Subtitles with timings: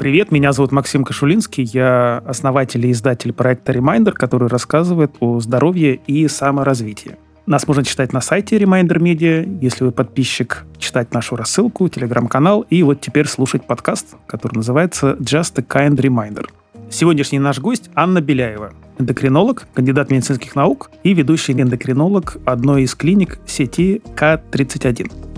[0.00, 5.96] Привет, меня зовут Максим Кашулинский, я основатель и издатель проекта Reminder, который рассказывает о здоровье
[6.06, 7.18] и саморазвитии.
[7.44, 12.82] Нас можно читать на сайте Reminder Media, если вы подписчик, читать нашу рассылку, телеграм-канал и
[12.82, 16.46] вот теперь слушать подкаст, который называется Just a Kind Reminder.
[16.88, 23.38] Сегодняшний наш гость Анна Беляева, эндокринолог, кандидат медицинских наук и ведущий эндокринолог одной из клиник
[23.44, 25.29] сети К-31.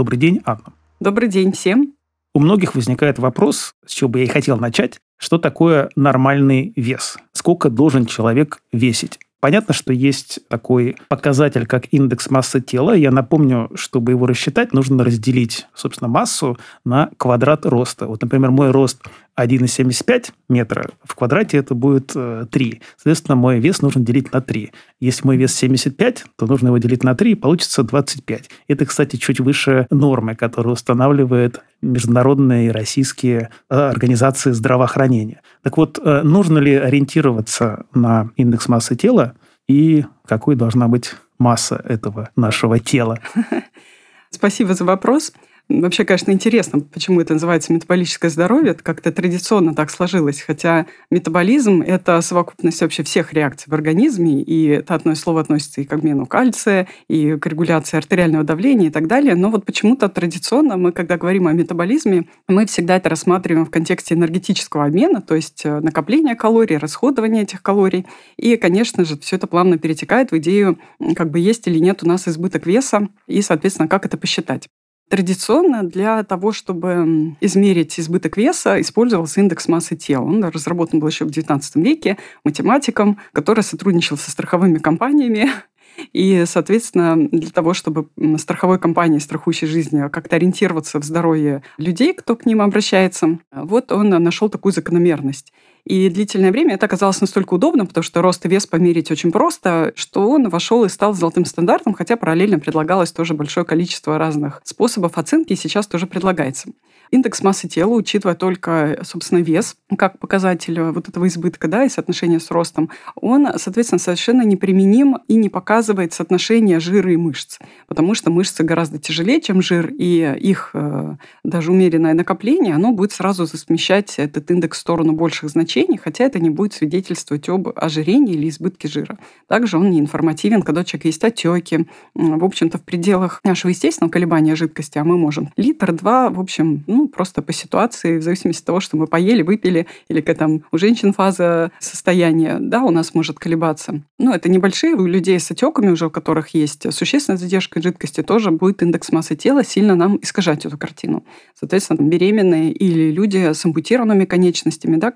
[0.00, 0.72] Добрый день, Анна.
[0.98, 1.92] Добрый день всем.
[2.32, 7.18] У многих возникает вопрос, с чего бы я и хотел начать, что такое нормальный вес?
[7.34, 9.18] Сколько должен человек весить?
[9.40, 12.92] Понятно, что есть такой показатель, как индекс массы тела.
[12.92, 18.06] Я напомню, чтобы его рассчитать, нужно разделить, собственно, массу на квадрат роста.
[18.06, 19.02] Вот, например, мой рост
[19.38, 22.16] 1,75 метра, в квадрате это будет 3.
[22.16, 24.72] Э, Соответственно, мой вес нужно делить на 3.
[25.00, 28.50] Если мой вес 75, то нужно его делить на 3, и получится 25.
[28.68, 35.40] Это, кстати, чуть выше нормы, которую устанавливает международные и российские э, организации здравоохранения.
[35.62, 39.34] Так вот, э, нужно ли ориентироваться на индекс массы тела
[39.68, 43.18] и какой должна быть масса этого нашего тела?
[44.30, 45.32] Спасибо за вопрос.
[45.70, 48.72] Вообще, конечно, интересно, почему это называется метаболическое здоровье.
[48.72, 50.40] Это как-то традиционно так сложилось.
[50.40, 55.84] Хотя метаболизм– это совокупность вообще всех реакций в организме, и это одно слово относится и
[55.84, 59.36] к обмену кальция, и к регуляции артериального давления и так далее.
[59.36, 64.16] Но вот почему-то традиционно мы, когда говорим о метаболизме, мы всегда это рассматриваем в контексте
[64.16, 68.06] энергетического обмена, то есть э, накопления калорий, расходования этих калорий.
[68.36, 70.80] И, конечно же, все это плавно перетекает в идею,
[71.14, 74.66] как бы есть или нет у нас избыток веса, и, соответственно, как это посчитать.
[75.10, 80.22] Традиционно для того, чтобы измерить избыток веса, использовался индекс массы тела.
[80.22, 85.50] Он разработан был еще в XIX веке математиком, который сотрудничал со страховыми компаниями
[86.12, 88.08] и, соответственно, для того, чтобы
[88.38, 94.10] страховой компании, страхующей жизни, как-то ориентироваться в здоровье людей, кто к ним обращается, вот он
[94.10, 95.52] нашел такую закономерность.
[95.84, 99.92] И длительное время это оказалось настолько удобно, потому что рост и вес померить очень просто,
[99.96, 105.18] что он вошел и стал золотым стандартом, хотя параллельно предлагалось тоже большое количество разных способов
[105.18, 106.68] оценки, и сейчас тоже предлагается.
[107.10, 112.38] Индекс массы тела, учитывая только, собственно, вес как показатель вот этого избытка да, и соотношения
[112.38, 117.58] с ростом, он, соответственно, совершенно неприменим и не показывает соотношение жира и мышц,
[117.88, 123.10] потому что мышцы гораздо тяжелее, чем жир, и их э, даже умеренное накопление, оно будет
[123.12, 128.34] сразу смещать этот индекс в сторону больших значений, хотя это не будет свидетельствовать об ожирении
[128.34, 129.18] или избытке жира.
[129.48, 134.10] Также он не информативен, когда у человека есть отеки, в общем-то, в пределах нашего естественного
[134.10, 138.66] колебания жидкости, а мы можем литр-два, в общем, ну, просто по ситуации, в зависимости от
[138.66, 143.14] того, что мы поели, выпили, или как там у женщин фаза состояния, да, у нас
[143.14, 144.02] может колебаться.
[144.18, 148.50] Ну, это небольшие, у людей с отеками уже, у которых есть существенная задержка жидкости, тоже
[148.50, 151.24] будет индекс массы тела сильно нам искажать эту картину.
[151.58, 155.10] Соответственно, беременные или люди с ампутированными конечностями, да,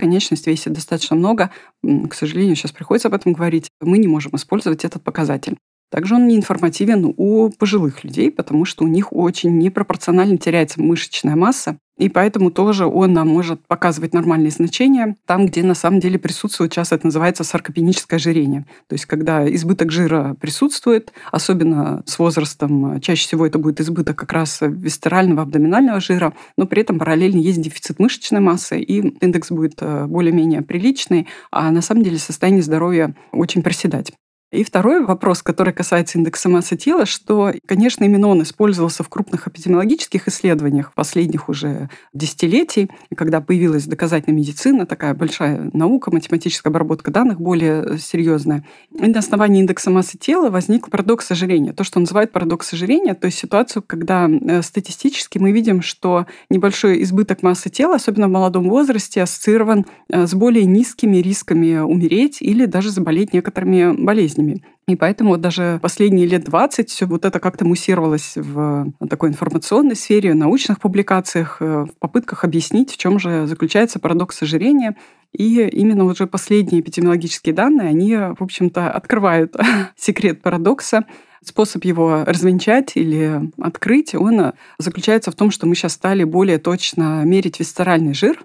[0.45, 1.51] конечность весит достаточно много,
[1.83, 5.57] к сожалению, сейчас приходится об этом говорить, мы не можем использовать этот показатель.
[5.91, 11.37] Также он не информативен у пожилых людей, потому что у них очень непропорционально теряется мышечная
[11.37, 16.19] масса, и поэтому тоже он нам может показывать нормальные значения там, где на самом деле
[16.19, 18.67] присутствует, сейчас это называется саркопеническое ожирение.
[18.89, 24.33] То есть когда избыток жира присутствует, особенно с возрастом, чаще всего это будет избыток как
[24.33, 29.75] раз висцерального абдоминального жира, но при этом параллельно есть дефицит мышечной массы, и индекс будет
[29.81, 34.13] э, более-менее приличный, а на самом деле состояние здоровья очень проседать.
[34.55, 39.49] И второй вопрос, который касается индекса массы тела, что, конечно, именно он использовался в крупных
[39.49, 47.41] эпидемиологических исследованиях последних уже десятилетий, когда появилась доказательная медицина, такая большая наука, математическая обработка данных
[47.41, 48.65] более серьезная.
[48.93, 51.73] И на основании индекса массы тела возник парадокс ожирения.
[51.73, 57.03] То, что называют парадокс ожирения, то есть ситуацию, когда э, статистически мы видим, что небольшой
[57.03, 62.67] избыток массы тела, особенно в молодом возрасте, ассоциирован э, с более низкими рисками умереть или
[62.67, 64.63] даже заболеть некоторыми болезнями болезнями.
[64.87, 70.35] И поэтому даже последние лет 20 все вот это как-то муссировалось в такой информационной сфере,
[70.35, 74.97] научных публикациях, э, в попытках объяснить, в чем же заключается парадокс ожирения.
[75.33, 79.57] И именно уже последние эпидемиологические данные, они, в общем-то, открывают
[79.97, 81.05] секрет парадокса.
[81.43, 87.23] Способ его развенчать или открыть, он заключается в том, что мы сейчас стали более точно
[87.25, 88.39] мерить висцеральный жир,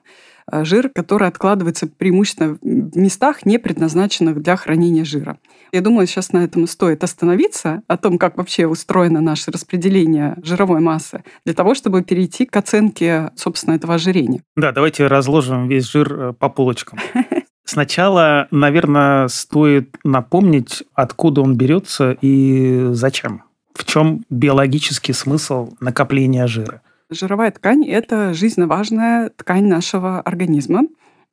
[0.52, 5.38] жир, который откладывается преимущественно в местах, не предназначенных для хранения жира.
[5.72, 10.80] Я думаю, сейчас на этом стоит остановиться, о том, как вообще устроено наше распределение жировой
[10.80, 14.42] массы, для того, чтобы перейти к оценке, собственно, этого ожирения.
[14.56, 17.00] Да, давайте разложим весь жир э, по полочкам.
[17.66, 23.44] Сначала, наверное, стоит напомнить, откуда он берется и зачем.
[23.76, 26.82] В чем биологический смысл накопления жира?
[27.12, 30.84] Жировая ткань– это жизненно важная ткань нашего организма.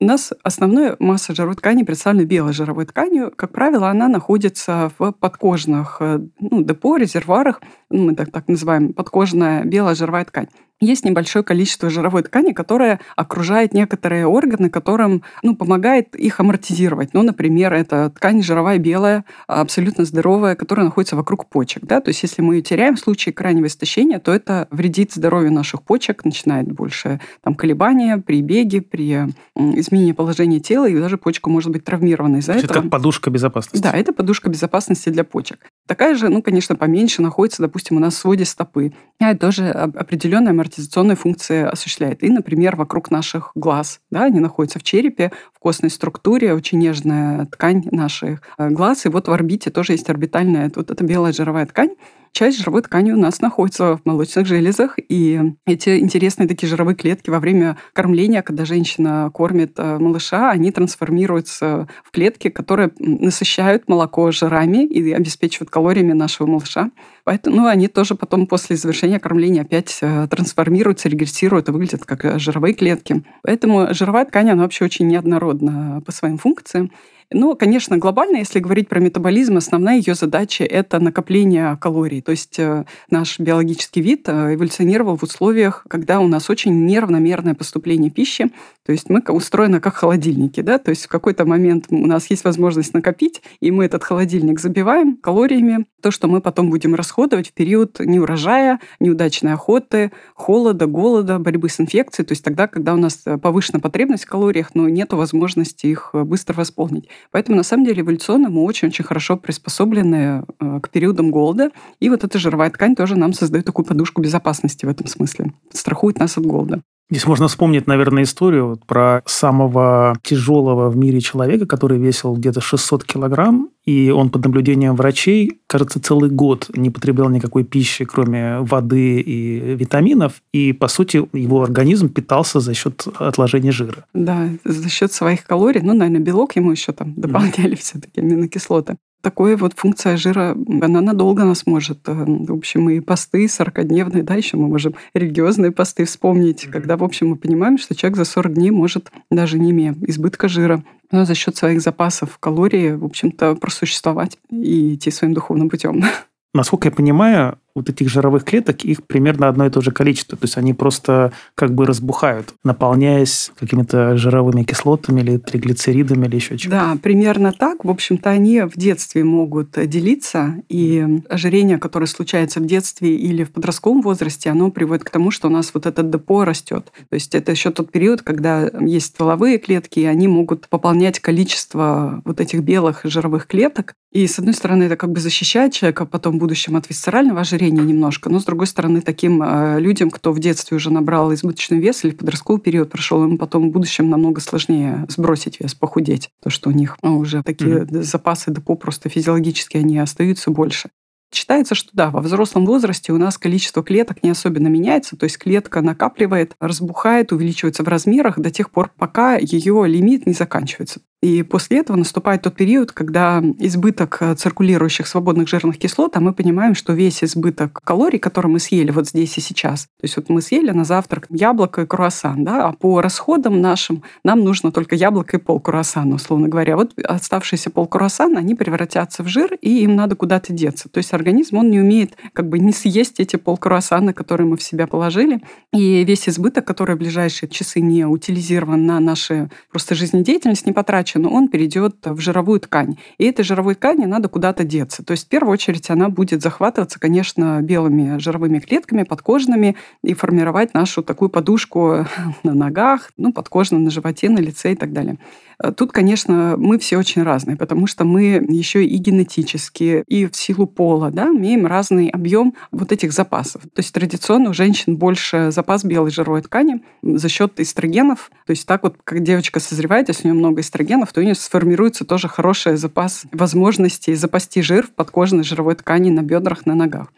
[0.01, 3.31] У нас основная масса жировой ткани представлена белой жировой тканью.
[3.37, 8.95] Как правило, она находится в подкожных э, ну, депо, резервуарах, ну, мы так, так называем,
[8.95, 10.49] подкожная белая жировая ткань
[10.81, 17.15] есть небольшое количество жировой ткани, которая окружает некоторые органы, которым ну, помогает их амортизировать.
[17.15, 21.85] Ну, например, это ткань жировая белая, абсолютно здоровая, которая находится вокруг почек.
[21.85, 22.01] Да?
[22.01, 25.83] То есть если мы ее теряем в случае крайнего истощения, то это вредит здоровью наших
[25.83, 31.73] почек, начинает больше там, колебания при беге, при изменении положения тела, и даже почка может
[31.73, 32.65] быть травмирована из-за этого.
[32.67, 33.83] Это как подушка безопасности.
[33.83, 35.67] Да, это подушка безопасности для почек.
[35.87, 38.93] Такая же, ну, конечно, поменьше находится, допустим, у нас в своде стопы.
[39.21, 42.23] А это тоже определенная амортизационная функция осуществляет.
[42.23, 44.01] И, например, вокруг наших глаз.
[44.11, 49.07] Да, они находятся в черепе, в костной структуре, очень нежная ткань наших э, глаз.
[49.07, 51.91] И вот в орбите тоже есть орбитальная, вот эта белая жировая ткань,
[52.37, 57.31] часть жировой ткани у нас находится в молочных железах, и эти интересные такие жировые клетки
[57.31, 64.31] во время кормления, когда женщина кормит э, малыша, они трансформируются в клетки, которые насыщают молоко
[64.33, 66.91] жирами и обеспечивают калориями нашего малыша.
[67.25, 72.23] Поэтому ну, они тоже потом после завершения кормления опять э, трансформируются, регрессируют и выглядят как
[72.27, 73.25] э, жировые клетки.
[73.43, 76.93] Поэтому жировая ткань, она вообще очень неоднородна по своим функциям.
[77.33, 82.23] Ну, конечно, глобально, если говорить про метаболизм, основная ее задача– это накопление калорий.
[82.23, 87.55] То есть э, наш биологический вид э, эволюционировал в условиях, когда у нас очень неравномерное
[87.55, 88.53] поступление пищи.
[88.85, 90.61] То есть мы устроены как холодильники.
[90.61, 90.79] Да?
[90.79, 95.17] То есть в какой-то момент у нас есть возможность накопить, и мы этот холодильник забиваем
[95.17, 95.87] калориями.
[96.03, 101.81] То, что мы потом будем расходовать в период неурожая, неудачной охоты, холода, голода, борьбы с
[101.81, 102.25] инфекцией.
[102.25, 106.11] То есть тогда, когда у нас э, повышена потребность в калориях, но нет возможности их
[106.13, 107.09] быстро восполнить.
[107.31, 111.71] Поэтому, на самом деле, эволюционно мы очень-очень хорошо приспособлены э, к периодам голода.
[112.01, 115.53] И вот эта жировая ткань тоже нам создает такую подушку безопасности в этом смысле.
[115.73, 116.83] Страхует нас от голода.
[117.09, 123.05] Здесь можно вспомнить, наверное, историю про самого тяжелого в мире человека, который весил где-то 600
[123.05, 129.21] килограмм, и он под наблюдением врачей, кажется, целый год не потреблял никакой пищи, кроме воды
[129.21, 134.05] и витаминов, и, по сути, его организм питался за счет отложения жира.
[134.13, 137.81] Да, за счет своих калорий, ну, наверное, белок ему еще там дополняли mm.
[137.81, 142.09] все-таки аминокислоты такой вот функция жира, она надолго нас может.
[142.09, 146.71] Э, в общем, и посты 40-дневные, да, еще мы можем религиозные посты вспомнить, mm-hmm.
[146.71, 150.47] когда, в общем, мы понимаем, что человек за 40 дней может, даже не имея избытка
[150.47, 156.05] жира, но за счет своих запасов калорий, в общем-то, просуществовать и идти своим духовным путем.
[156.55, 160.37] Насколько я понимаю, вот этих жировых клеток, их примерно одно и то же количество.
[160.37, 166.59] То есть они просто как бы разбухают, наполняясь какими-то жировыми кислотами или триглицеридами или еще
[166.59, 166.77] чем-то.
[166.77, 167.85] Да, примерно так.
[167.85, 173.53] В общем-то, они в детстве могут делиться, и ожирение, которое случается в детстве или в
[173.53, 176.91] подростковом возрасте, оно приводит к тому, что у нас вот этот депо растет.
[177.11, 182.23] То есть это еще тот период, когда есть стволовые клетки, и они могут пополнять количество
[182.25, 183.95] вот этих белых жировых клеток.
[184.17, 187.83] И, с одной стороны, это как бы защищает человека потом в будущем от висцерального ожирения,
[187.83, 188.31] немножко.
[188.31, 192.13] Но, с другой стороны, таким э, людям, кто в детстве уже набрал избыточный вес или
[192.13, 196.31] в подростковый период прошел, им потом в будущем намного сложнее сбросить вес, похудеть.
[196.43, 198.03] То, что у них ну, уже такие mm-hmm.
[198.05, 200.89] запасы депо просто физиологически они остаются больше.
[201.35, 205.37] Считается, что да, во взрослом возрасте у нас количество клеток не особенно меняется, то есть
[205.37, 211.01] клетка накапливает, разбухает, увеличивается в размерах до тех пор, пока ее лимит не заканчивается.
[211.23, 216.35] И после этого наступает тот период, когда избыток э, циркулирующих свободных жирных кислот, а мы
[216.35, 220.29] понимаем, что весь избыток калорий, который мы съели вот здесь и сейчас, то есть вот
[220.29, 224.95] мы съели на завтрак яблоко и круассан, да, а по расходам нашим нам нужно только
[224.95, 226.77] яблоко и пол круассана, условно говоря.
[226.77, 230.91] Вот оставшиеся пол круассана, они превратятся в жир, и им надо куда-то деться.
[230.91, 234.59] То есть организм, он не умеет как бы не съесть эти пол круассана, которые мы
[234.59, 235.41] в себя положили,
[235.73, 241.06] и весь избыток, который в ближайшие часы не утилизирован на наши просто жизнедеятельность, не потрачен,
[241.15, 242.97] но он перейдет в жировую ткань.
[243.19, 245.05] И этой жировой ткани надо куда-то деться.
[245.05, 250.75] То есть в первую очередь она будет захватываться, конечно, белыми жировыми клетками, подкожными, и формировать
[250.75, 252.07] нашу такую подушку
[252.43, 255.19] на ногах, ну, подкожно на животе, на лице и так далее.
[255.63, 260.37] Э, тут, конечно, мы все очень разные, потому что мы еще и генетически, и в
[260.37, 263.63] силу пола да, имеем разный объем вот этих запасов.
[263.63, 268.31] То есть традиционно у женщин больше запас белой жировой ткани за счет эстрогенов.
[268.47, 271.35] То есть так вот, как девочка созревает, если у нее много эстрогенов, то у нее
[271.35, 277.09] сформируется тоже хороший запас возможностей запасти жир в подкожной жировой ткани на бедрах, на ногах.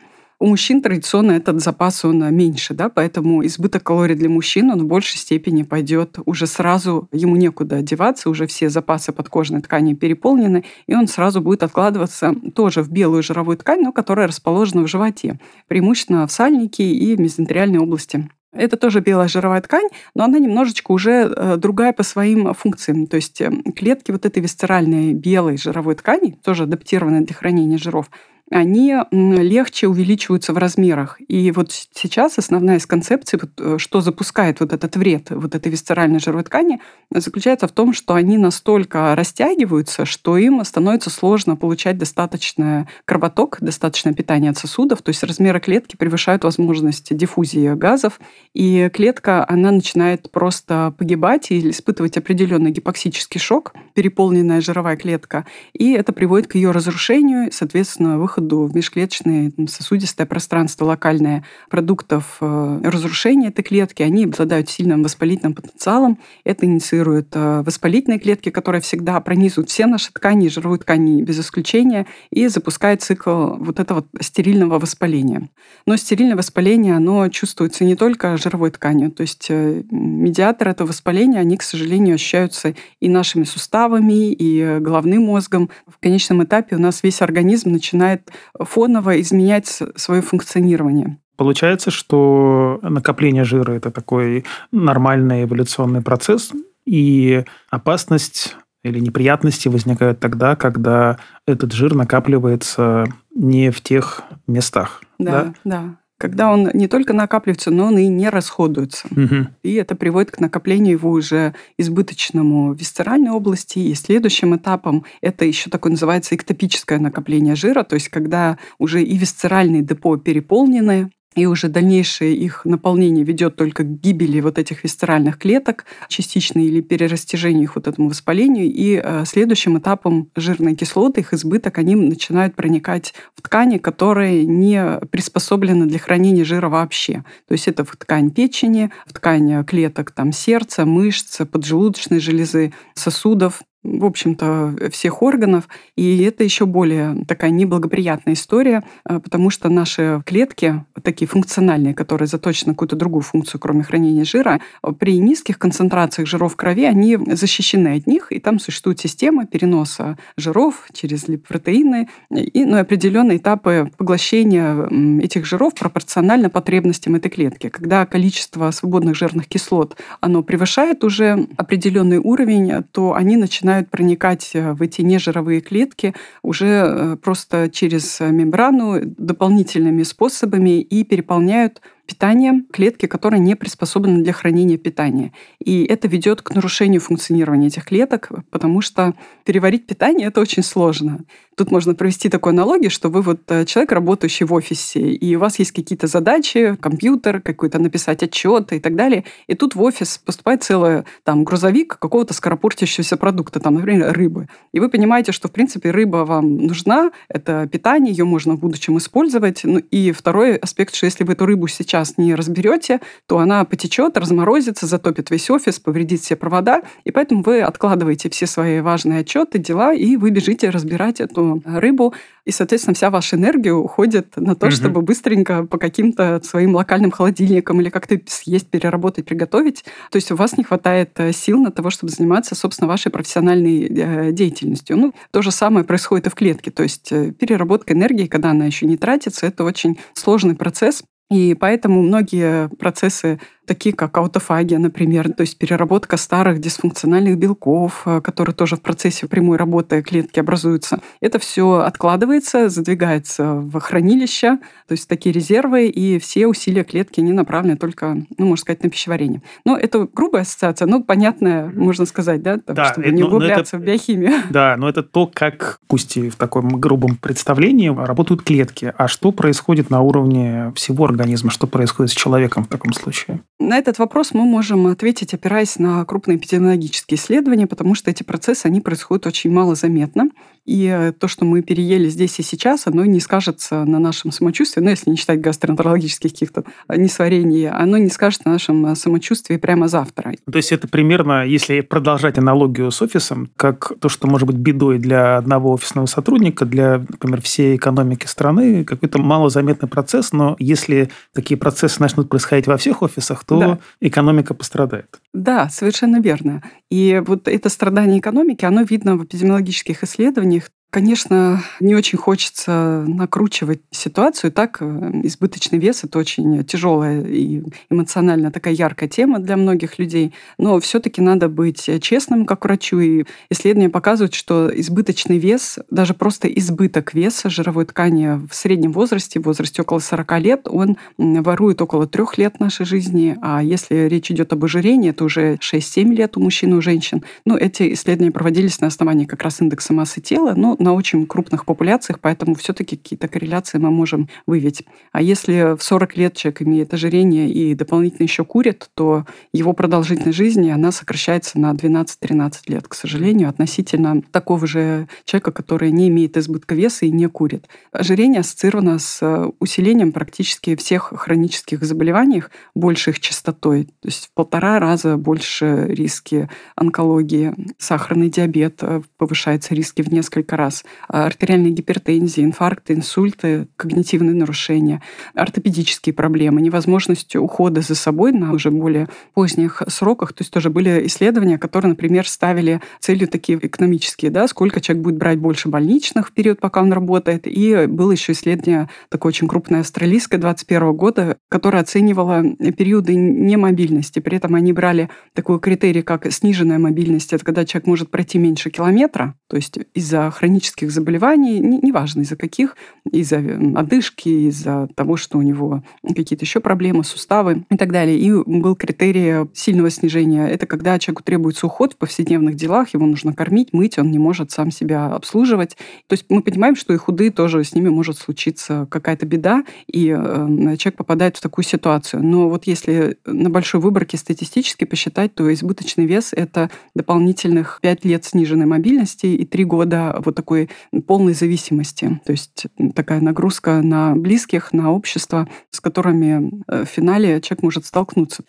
[0.41, 4.87] У мужчин традиционно этот запас он меньше, да, поэтому избыток калорий для мужчин он в
[4.87, 10.95] большей степени пойдет уже сразу, ему некуда деваться, уже все запасы подкожной ткани переполнены, и
[10.95, 16.25] он сразу будет откладываться тоже в белую жировую ткань, но которая расположена в животе, преимущественно
[16.25, 21.57] в сальнике и мезентериальной области это тоже белая жировая ткань, но она немножечко уже э,
[21.59, 23.07] другая по своим функциям.
[23.07, 28.11] То есть эм, клетки вот этой висцеральной белой жировой ткани, тоже адаптированной для хранения жиров,
[28.51, 31.21] они легче увеличиваются в размерах.
[31.29, 36.19] И вот сейчас основная из концепций, э, что запускает вот этот вред вот этой висцеральной
[36.19, 42.87] жировой ткани, заключается в том, что они настолько растягиваются, что им становится сложно получать достаточный
[43.05, 48.21] кровоток, достаточное питание от сосудов, то есть размеры клетки превышают возможность диффузии газов,
[48.55, 55.91] и клетка, она начинает просто погибать или испытывать определенный гипоксический шок, переполненная жировая клетка, и
[55.91, 63.49] это приводит к ее разрушению, соответственно, выходу в межклеточное сосудистое пространство локальное продуктов э, разрушения
[63.49, 66.21] этой клетки, они обладают сильным воспалительным потенциалом.
[66.45, 72.07] Это инициирует э, воспалительные клетки, которые всегда пронизывают все наши ткани, жировые ткани без исключения,
[72.31, 75.51] и запускает цикл вот этого стерильного воспаления.
[75.87, 81.41] Но стерильное воспаление, оно чувствуется не только жировой тканью, то есть э, медиаторы этого воспаления,
[81.41, 85.71] они, к сожалению, ощущаются и нашими суставами, и головным мозгом.
[85.87, 91.19] В конечном этапе у нас весь организм начинает фоново изменять свое функционирование.
[91.37, 96.53] Получается, что накопление жира– это такой нормальный эволюционный процесс,
[96.85, 103.05] и опасность или неприятности возникают тогда, когда этот жир накапливается
[103.35, 105.03] не в тех местах.
[105.19, 105.55] Да, да.
[105.65, 109.07] да когда он не только накапливается, но он и не расходуется.
[109.11, 109.47] Угу.
[109.63, 113.79] И это приводит к накоплению его уже избыточному в висцеральной области.
[113.79, 119.17] И следующим этапом это еще такое называется эктопическое накопление жира, то есть когда уже и
[119.17, 125.39] висцеральные депо переполнены, и уже дальнейшее их наполнение ведет только к гибели вот этих висцеральных
[125.39, 128.67] клеток, частично или перерастяжению их вот этому воспалению.
[128.67, 135.01] И э, следующим этапом жирные кислоты, их избыток, они начинают проникать в ткани, которые не
[135.11, 137.25] приспособлены для хранения жира вообще.
[137.47, 143.63] То есть это в ткань печени, в ткань клеток там, сердца, мышц, поджелудочной железы, сосудов,
[143.99, 145.69] в общем-то, всех органов.
[145.97, 152.29] И это еще более такая неблагоприятная история, э, потому что наши клетки, такие функциональные, которые
[152.29, 154.61] заточены на какую-то другую функцию, кроме хранения жира,
[154.99, 160.19] при низких концентрациях жиров в крови, они защищены от них, и там существует система переноса
[160.37, 167.69] жиров через липопротеины и ну, определенные этапы поглощения этих жиров пропорционально потребностям этой клетки.
[167.69, 174.51] Когда количество свободных жирных кислот оно превышает уже определенный уровень, то они начинают начинают проникать
[174.55, 182.67] э, в эти нежировые клетки уже э, просто через мембрану дополнительными способами и переполняют питанием
[182.73, 185.33] клетки, которые не приспособлены для хранения питания.
[185.63, 191.21] И это ведет к нарушению функционирования этих клеток, потому что переварить питание это очень сложно.
[191.55, 195.41] Тут можно провести такую аналогию, что вы вот э, человек, работающий в офисе, и у
[195.41, 199.25] вас есть какие-то задачи, компьютер, какой-то написать отчет и так далее.
[199.49, 204.49] И тут в офис поступает целый там грузовик какого-то скоропортящегося продукта, там, например, рыбы.
[204.73, 208.97] И вы понимаете, что, в принципе, рыба вам нужна, это питание, ее можно в будущем
[208.97, 209.61] использовать.
[209.65, 213.65] Ну, и второй аспект, что если вы эту рыбу сейчас сейчас не разберете, то она
[213.65, 219.21] потечет, разморозится, затопит весь офис, повредит все провода, и поэтому вы откладываете все свои важные
[219.21, 222.15] отчеты, дела, и вы бежите разбирать эту рыбу,
[222.49, 224.75] и, соответственно, вся ваша энергия уходит на то, угу.
[224.75, 229.85] чтобы быстренько по каким-то своим локальным холодильникам или как-то съесть, переработать, приготовить.
[230.11, 233.85] То есть у вас не хватает э, сил на того, чтобы заниматься, собственно, вашей профессиональной
[233.85, 234.97] э, деятельностью.
[234.97, 236.71] Ну, то же самое происходит и в клетке.
[236.71, 241.03] То есть э, переработка энергии, когда она еще не тратится, это очень сложный процесс.
[241.31, 248.21] И поэтому многие процессы такие как аутофагия, например, то есть переработка старых дисфункциональных белков, э,
[248.21, 251.01] которые тоже в процессе прямой работы клетки образуются.
[251.21, 254.59] Это все откладывается, задвигается в хранилище,
[254.89, 258.91] то есть такие резервы, и все усилия клетки, не направлены только, ну, можно сказать, на
[258.91, 259.43] пищеварение.
[259.65, 263.29] Но это грубая ассоциация, но понятная, можно сказать, да, так, да чтобы это, не ну,
[263.29, 264.33] углубляться это, в биохимию.
[264.51, 268.95] Да, но это то, как, пусть и в таком грубом представлении, работают клетки.
[268.97, 271.51] А что происходит на уровне всего организма?
[271.51, 273.41] Что происходит с человеком в таком случае?
[273.61, 278.67] На этот вопрос мы можем ответить, опираясь на крупные эпидемиологические исследования, потому что эти процессы,
[278.67, 280.31] они происходят очень малозаметно.
[280.69, 284.91] И то, что мы переели здесь и сейчас, оно не скажется на нашем самочувствии, ну,
[284.91, 290.35] если не считать гастроэнтерологических каких-то несварений, оно не скажется на нашем самочувствии прямо завтра.
[290.51, 294.99] То есть это примерно, если продолжать аналогию с офисом, как то, что может быть бедой
[294.99, 301.57] для одного офисного сотрудника, для, например, всей экономики страны, какой-то малозаметный процесс, но если такие
[301.57, 303.79] процессы начнут происходить во всех офисах, то да.
[304.03, 305.19] экономика пострадает.
[305.33, 306.63] Да, совершенно верно.
[306.91, 310.58] И вот это страдание экономики, оно видно в эпидемиологических исследованиях.
[310.91, 314.51] Конечно, не очень хочется накручивать ситуацию.
[314.51, 320.33] Так, э, избыточный вес– это очень тяжелая и эмоционально такая яркая тема для многих людей.
[320.57, 323.01] Но все таки надо быть честным как врачу.
[323.01, 329.41] И исследования показывают, что избыточный вес, даже просто избыток веса жировой ткани в среднем возрасте,
[329.41, 333.37] в возрасте около 40 лет, он ворует около трех лет нашей жизни.
[333.43, 337.25] А если речь идет об ожирении, это уже 6-7 лет у мужчин и у женщин.
[337.45, 340.55] Ну, эти исследования проводились на основании как раз индекса массы тела.
[340.57, 344.85] Но на очень крупных популяциях, поэтому все-таки какие-то корреляции мы можем выявить.
[345.13, 350.39] А если в 40 лет человек имеет ожирение и дополнительно еще курит, то его продолжительность
[350.39, 356.37] жизни, она сокращается на 12-13 лет, к сожалению, относительно такого же человека, который не имеет
[356.37, 357.67] избытка веса и не курит.
[357.93, 362.45] Ожирение ассоциировано с усилением практически всех хронических заболеваний,
[362.75, 369.75] большей их частотой, то есть в полтора раза больше риски онкологии, сахарный диабет, э, повышается
[369.75, 375.03] риски в несколько раз раз артериальная гипертензия, инфаркты, инсульты, когнитивные нарушения,
[375.35, 380.33] ортопедические проблемы, невозможность ухода за собой на уже более поздних сроках.
[380.33, 385.17] То есть тоже были исследования, которые, например, ставили целью такие экономические, да, сколько человек будет
[385.17, 387.47] брать больше больничных в период, пока он работает.
[387.47, 392.43] И было еще исследование такое очень крупное австралийское 21 года, которое оценивало
[392.77, 394.19] периоды немобильности.
[394.21, 397.33] При этом они брали такой критерий, как сниженная мобильность.
[397.33, 402.37] Это когда человек может пройти меньше километра, то есть из-за хронических хронических заболеваний, неважно из-за
[402.37, 402.77] каких,
[403.11, 403.39] из-за
[403.77, 408.19] одышки, из-за того, что у него какие-то еще проблемы, суставы и так далее.
[408.19, 410.49] И был критерий сильного снижения.
[410.49, 414.51] Это когда человеку требуется уход в повседневных делах, его нужно кормить, мыть, он не может
[414.51, 415.77] сам себя обслуживать.
[416.09, 420.09] То есть мы понимаем, что и худые тоже с ними может случиться какая-то беда, и
[420.09, 422.23] э, человек попадает в такую ситуацию.
[422.25, 428.25] Но вот если на большой выборке статистически посчитать, то избыточный вес– это дополнительных 5 лет
[428.25, 430.71] сниженной мобильности и 3 года вот такой такой
[431.07, 432.21] полной зависимости.
[432.25, 437.85] То есть такая нагрузка на близких, на общество, с которыми э, в финале человек может
[437.85, 438.45] столкнуться.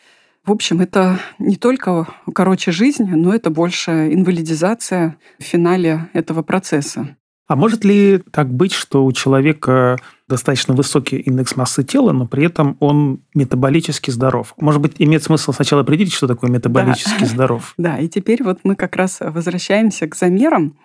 [0.46, 7.18] В общем, это не только короче жизнь, но это больше инвалидизация в финале этого процесса.
[7.50, 9.98] А может ли так быть, что у человека
[10.30, 14.54] достаточно высокий индекс массы тела, но при этом он метаболически здоров?
[14.58, 17.26] Может быть, имеет смысл сначала определить, что такое метаболически да.
[17.26, 17.74] здоров?
[17.78, 20.78] Да, и теперь вот мы как раз возвращаемся к замерам,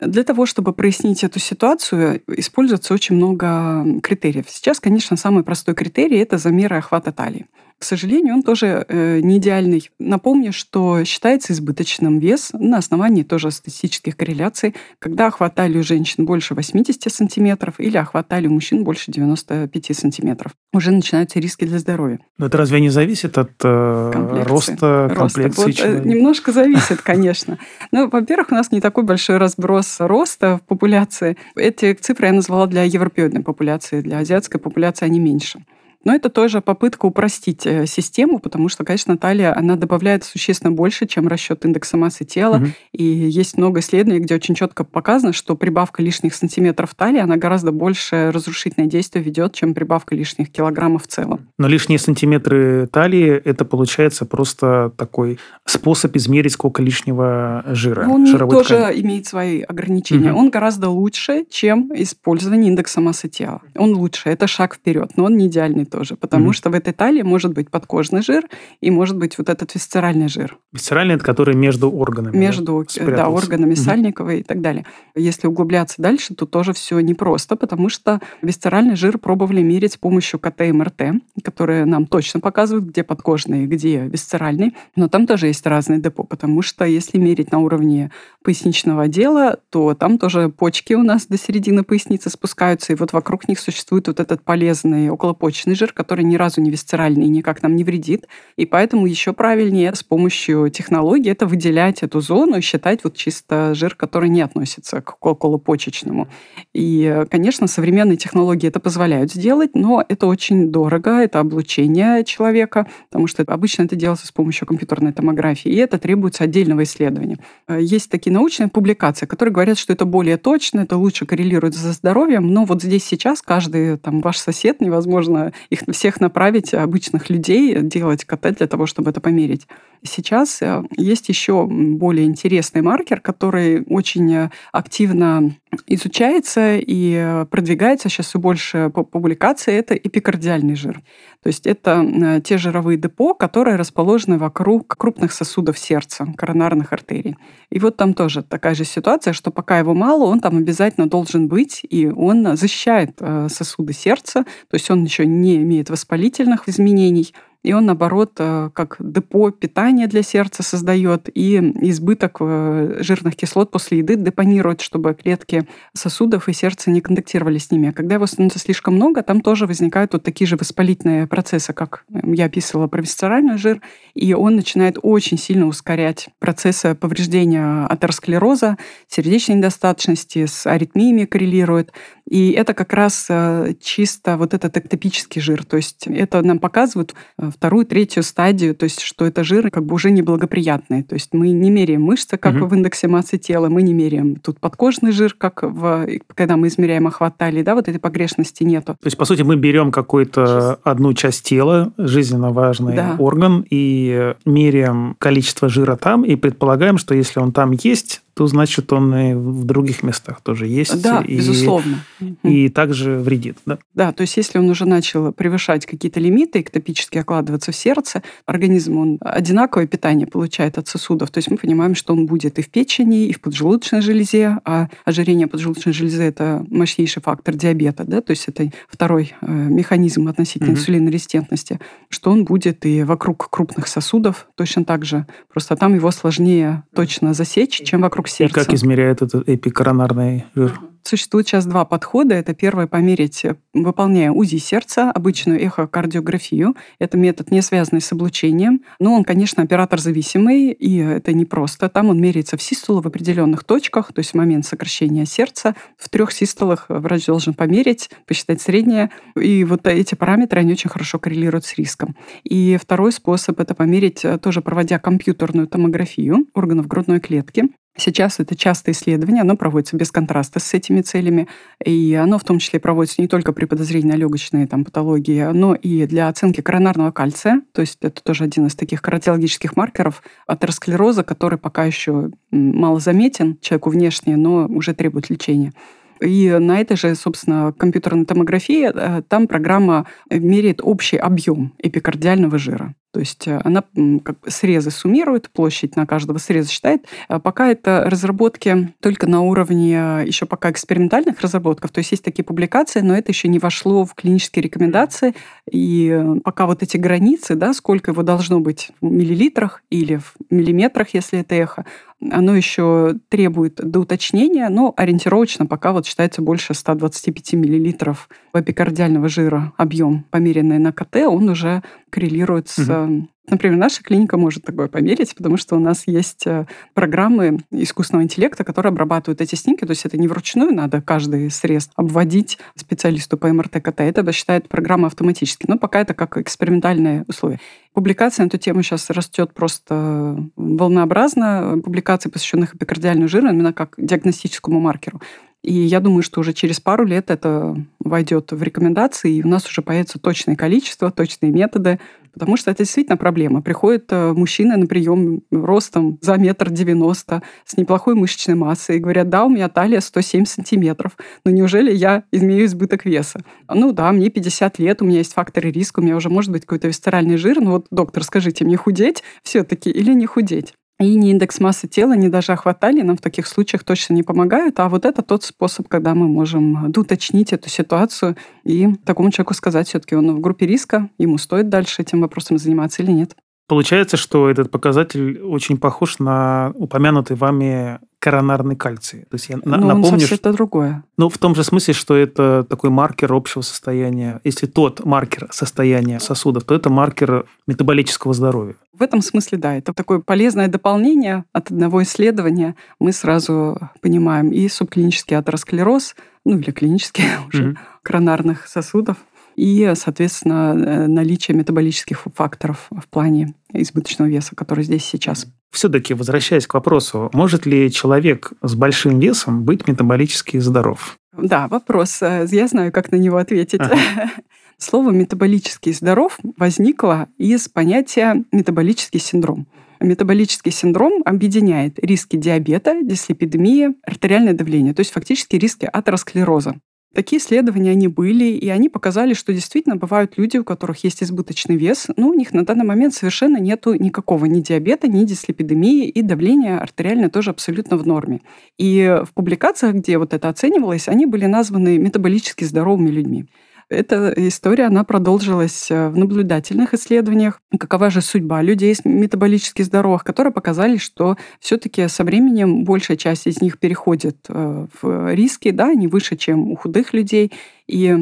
[0.00, 4.46] для того, чтобы прояснить эту ситуацию, используется очень много критериев.
[4.48, 7.46] Сейчас, конечно, самый простой критерий– это замеры охвата талии.
[7.78, 9.88] К сожалению, он тоже э, не идеальный.
[10.00, 16.24] Напомню, что считается избыточным вес на основании тоже статистических корреляций, когда охват талии у женщин
[16.24, 20.52] больше 80 сантиметров или охват талии у мужчин больше 95 сантиметров.
[20.72, 22.18] Уже начинаются риски для здоровья.
[22.36, 26.08] Но это разве не зависит от э, роста комплекции вот, э, человека?
[26.08, 27.58] Немножко зависит, конечно.
[27.92, 31.36] Ну, во-первых, у нас не такой большой разброс роста в популяции.
[31.54, 35.60] Эти цифры я назвала для европеоидной популяции, для азиатской популяции они меньше.
[36.08, 41.06] Но это тоже попытка упростить э, систему, потому что, конечно, талия, она добавляет существенно больше,
[41.06, 42.56] чем расчет индекса массы тела.
[42.56, 42.66] Угу.
[42.92, 47.72] И есть много исследований, где очень четко показано, что прибавка лишних сантиметров талии, она гораздо
[47.72, 51.48] больше разрушительное действие ведет, чем прибавка лишних килограммов в целом.
[51.58, 58.08] Но лишние сантиметры талии, это получается просто такой способ измерить, сколько лишнего жира.
[58.08, 59.00] Он тоже ткани.
[59.02, 60.32] имеет свои ограничения.
[60.32, 60.40] Угу.
[60.40, 63.60] Он гораздо лучше, чем использование индекса массы тела.
[63.76, 66.52] Он лучше, это шаг вперед, но он не идеальный тоже, потому mm-hmm.
[66.52, 68.44] что в этой талии может быть подкожный жир
[68.80, 70.56] и может быть вот этот висцеральный жир.
[70.72, 73.76] Висцеральный– это который между органами, Между, да, да органами mm-hmm.
[73.76, 74.86] Сальникова и так далее.
[75.14, 80.38] Если углубляться дальше, то тоже все непросто, потому что висцеральный жир пробовали мерить с помощью
[80.38, 85.66] КТ и МРТ, которые нам точно показывают, где подкожный, где висцеральный, но там тоже есть
[85.66, 88.10] разные депо, потому что если мерить на уровне
[88.42, 93.48] поясничного отдела, то там тоже почки у нас до середины поясницы спускаются, и вот вокруг
[93.48, 97.76] них существует вот этот полезный околопочечный жир, который ни разу не висцеральный и никак нам
[97.76, 98.26] не вредит.
[98.56, 103.74] И поэтому еще правильнее с помощью технологии это выделять эту зону и считать вот чисто
[103.74, 106.28] жир, который не относится к околопочечному.
[106.74, 113.26] И, конечно, современные технологии это позволяют сделать, но это очень дорого, это облучение человека, потому
[113.26, 117.38] что обычно это делается с помощью компьютерной томографии, и это требуется отдельного исследования.
[117.68, 122.52] Есть такие научные публикации, которые говорят, что это более точно, это лучше коррелирует со здоровьем,
[122.52, 128.24] но вот здесь сейчас каждый там ваш сосед, невозможно их всех направить, обычных людей, делать
[128.24, 129.66] КТ для того, чтобы это померить.
[130.02, 138.26] Сейчас э, есть еще более интересный маркер, который очень э, активно изучается и продвигается сейчас
[138.26, 141.02] все больше публикации, это эпикардиальный жир.
[141.42, 147.36] То есть это э, те жировые депо, которые расположены вокруг крупных сосудов сердца, коронарных артерий.
[147.70, 151.48] И вот там тоже такая же ситуация, что пока его мало, он там обязательно должен
[151.48, 157.32] быть, и он защищает сосуды сердца, то есть он еще не имеет воспалительных изменений,
[157.64, 163.72] и он, наоборот, э, как депо питания для сердца создает и избыток э, жирных кислот
[163.72, 167.88] после еды депонирует, чтобы клетки сосудов и сердца не контактировали с ними.
[167.88, 172.04] А когда его становится слишком много, там тоже возникают вот такие же воспалительные процессы, как
[172.22, 173.80] я описывала про висцеральный жир,
[174.14, 181.92] и он начинает очень сильно ускорять процессы повреждения атеросклероза, сердечной недостаточности, с аритмиями коррелирует.
[182.28, 185.64] И это как раз э, чисто вот этот эктопический жир.
[185.64, 189.84] То есть это нам показывает э, вторую, третью стадию, то есть что это жиры как
[189.84, 191.02] бы уже неблагоприятные.
[191.02, 192.66] То есть мы не меряем мышцы, как угу.
[192.66, 197.06] в индексе массы тела, мы не меряем тут подкожный жир, как в, когда мы измеряем
[197.06, 198.94] охват талии, да, вот этой погрешности нету.
[198.94, 203.16] То есть, по сути, мы берем какую-то одну часть тела, жизненно важный да.
[203.18, 208.92] орган, и меряем количество жира там, и предполагаем, что если он там есть, то значит
[208.92, 211.02] он и в других местах тоже есть.
[211.02, 212.04] Да, и, безусловно.
[212.44, 213.58] И также вредит.
[213.66, 213.78] Да?
[213.94, 218.96] да, то есть если он уже начал превышать какие-то лимиты, эктопически окладываться в сердце, организм
[218.96, 221.30] он одинаковое питание получает от сосудов.
[221.30, 224.86] То есть мы понимаем, что он будет и в печени, и в поджелудочной железе, а
[225.04, 230.74] ожирение поджелудочной железы– это мощнейший фактор диабета, да, то есть это второй э, механизм относительно
[230.74, 230.78] угу.
[230.78, 235.26] инсулинорезистентности, что он будет и вокруг крупных сосудов точно так же.
[235.52, 238.60] Просто там его сложнее точно засечь, чем вокруг сердца.
[238.60, 240.78] И как измеряет этот эпикоронарный жир?
[241.08, 242.34] Существует сейчас два подхода.
[242.34, 246.76] Это первое померить, э, выполняя УЗИ сердца, обычную эхокардиографию.
[246.98, 248.82] Это метод, не связанный с облучением.
[249.00, 251.88] Но он, конечно, оператор зависимый, и это не просто.
[251.88, 255.74] Там он меряется в систулу в определенных точках, то есть в момент сокращения сердца.
[255.96, 259.08] В трех систолах врач должен померить, посчитать среднее.
[259.40, 262.16] И вот эти параметры, они очень хорошо коррелируют с риском.
[262.44, 267.70] И второй способ– это померить, э, тоже проводя компьютерную томографию органов грудной клетки.
[267.98, 271.48] Сейчас это частое исследование, оно проводится без контраста с этими целями,
[271.84, 275.74] и оно в том числе проводится не только при подозрении на легочные там, патологии, но
[275.74, 281.24] и для оценки коронарного кальция, то есть это тоже один из таких кардиологических маркеров атеросклероза,
[281.24, 285.72] который пока еще мало заметен человеку внешне, но уже требует лечения.
[286.20, 292.94] И на этой же, собственно, компьютерной томографии э, там программа меряет общий объем эпикардиального жира.
[293.12, 293.82] То есть э, она
[294.22, 297.06] как бы срезы суммирует, площадь на каждого среза считает.
[297.28, 301.90] А пока это разработки только на уровне еще пока экспериментальных разработков.
[301.90, 305.34] То есть есть такие публикации, но это еще не вошло в клинические рекомендации.
[305.70, 310.34] И э, пока вот эти границы, да, сколько его должно быть в миллилитрах или в
[310.50, 311.86] миллиметрах, если это эхо,
[312.20, 318.28] оно еще требует доуточнения, но ориентировочно пока вот считается больше 125 миллилитров
[318.60, 323.28] эпикардиального жира объем, померенный на КТ, он уже коррелирует с угу.
[323.50, 328.64] Например, наша клиника может такое померить, потому что у нас есть э, программы искусственного интеллекта,
[328.64, 329.84] которые обрабатывают эти снимки.
[329.84, 334.00] То есть это не вручную надо каждый срез обводить специалисту по МРТ-КТ.
[334.00, 335.64] Это считает программа автоматически.
[335.66, 337.58] Но пока это как экспериментальные условия.
[337.94, 341.80] Публикация на эту тему сейчас растет просто волнообразно.
[341.82, 345.20] Публикации, посвященных эпикардиальному жиру, именно как диагностическому маркеру.
[345.68, 349.68] И я думаю, что уже через пару лет это войдет в рекомендации, и у нас
[349.68, 352.00] уже появится точное количество, точные методы,
[352.32, 353.60] потому что это действительно проблема.
[353.60, 359.28] Приходит э, мужчина на прием ростом за метр девяносто, с неплохой мышечной массой, и говорят,
[359.28, 363.40] да, у меня талия 107 сантиметров, но неужели я имею избыток веса?
[363.68, 366.62] Ну да, мне 50 лет, у меня есть факторы риска, у меня уже может быть
[366.62, 370.72] какой-то висцеральный жир, ну вот, доктор, скажите, мне худеть все-таки или не худеть?
[371.00, 374.80] И ни индекс массы тела, ни даже охватали нам в таких случаях точно не помогают.
[374.80, 379.86] А вот это тот способ, когда мы можем уточнить эту ситуацию и такому человеку сказать,
[379.86, 383.36] все-таки он в группе риска, ему стоит дальше этим вопросом заниматься или нет.
[383.68, 389.26] Получается, что этот показатель очень похож на упомянутый вами коронарный кальций.
[389.30, 391.04] То есть я Но напомню, он совсем это другое.
[391.18, 394.40] Ну, в том же смысле, что это такой маркер общего состояния.
[394.42, 398.74] Если тот маркер состояния сосудов, то это маркер метаболического здоровья.
[398.98, 402.74] В этом смысле, да, это такое полезное дополнение от одного исследования.
[402.98, 407.76] Мы сразу понимаем и субклинический атеросклероз, ну или клинический уже, mm-hmm.
[408.02, 409.18] коронарных сосудов,
[409.58, 415.48] и, соответственно, э, наличие метаболических факторов в плане избыточного веса, который здесь сейчас.
[415.72, 421.18] Все-таки, возвращаясь к вопросу, может ли человек с большим весом быть метаболически здоров?
[421.36, 422.22] Да, вопрос.
[422.22, 423.80] Э, я знаю, как на него ответить.
[423.80, 423.96] Ага.
[424.78, 429.66] Слово «метаболически здоров» возникло из понятия «метаболический синдром».
[429.98, 436.76] Метаболический синдром объединяет риски диабета, дислепидемии, артериальное давление, то есть фактически риски атеросклероза.
[437.14, 441.76] Такие исследования, они были, и они показали, что действительно бывают люди, у которых есть избыточный
[441.76, 446.20] вес, но у них на данный момент совершенно нету никакого ни диабета, ни дислепидемии, и
[446.20, 448.42] давление артериальное тоже абсолютно в норме.
[448.76, 453.46] И в публикациях, где вот это оценивалось, они были названы метаболически здоровыми людьми.
[453.90, 457.62] Эта история, она продолжилась э, в наблюдательных исследованиях.
[457.78, 463.62] Какова же судьба людей метаболически здоровых, которые показали, что все-таки со временем большая часть из
[463.62, 467.50] них переходит э, в риски, да, они выше, чем у худых людей.
[467.86, 468.14] И,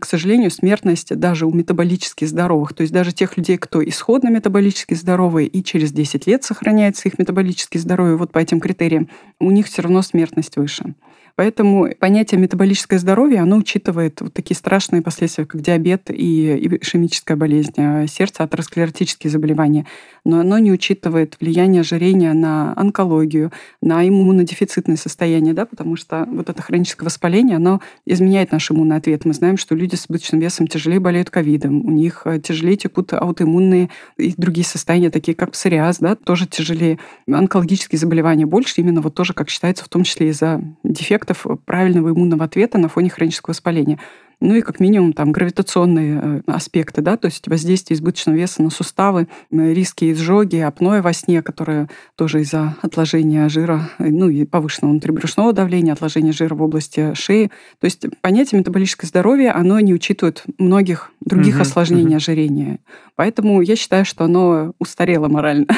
[0.00, 4.94] к сожалению, смертность даже у метаболически здоровых, то есть даже тех людей, кто исходно метаболически
[4.94, 9.66] здоровый и через 10 лет сохраняется их метаболически здоровье вот по этим критериям, у них
[9.66, 10.96] все равно смертность выше.
[11.36, 17.74] Поэтому понятие метаболическое здоровье, оно учитывает вот такие страшные последствия, как диабет и ишемическая болезнь
[17.76, 19.86] а сердца, атеросклеротические заболевания.
[20.26, 26.48] Но оно не учитывает влияние ожирения на онкологию, на иммунодефицитное состояние, да, потому что вот
[26.48, 29.24] это хроническое воспаление, оно изменяет наш иммунный ответ.
[29.24, 33.12] Мы знаем, что люди с избыточным весом тяжелее болеют ковидом, у них э, тяжелее текут
[33.12, 36.98] аутоиммунные и другие состояния, такие как псориаз, да, тоже тяжелее.
[37.26, 42.10] Онкологические заболевания больше, именно вот тоже, как считается, в том числе из-за дефекта эффектов правильного
[42.10, 43.98] иммунного ответа на фоне хронического воспаления.
[44.40, 48.68] Ну и как минимум там гравитационные э, аспекты, да, то есть воздействие избыточного веса на
[48.68, 54.92] суставы, риски изжоги, апноэ во сне, которые тоже из-за отложения жира, э, ну и повышенного
[54.92, 57.50] внутрибрюшного давления, отложения жира в области шеи.
[57.80, 62.16] То есть понятие метаболическое здоровье, оно не учитывает многих других угу, осложнений угу.
[62.16, 62.80] ожирения.
[63.14, 65.66] Поэтому я считаю, что оно устарело морально.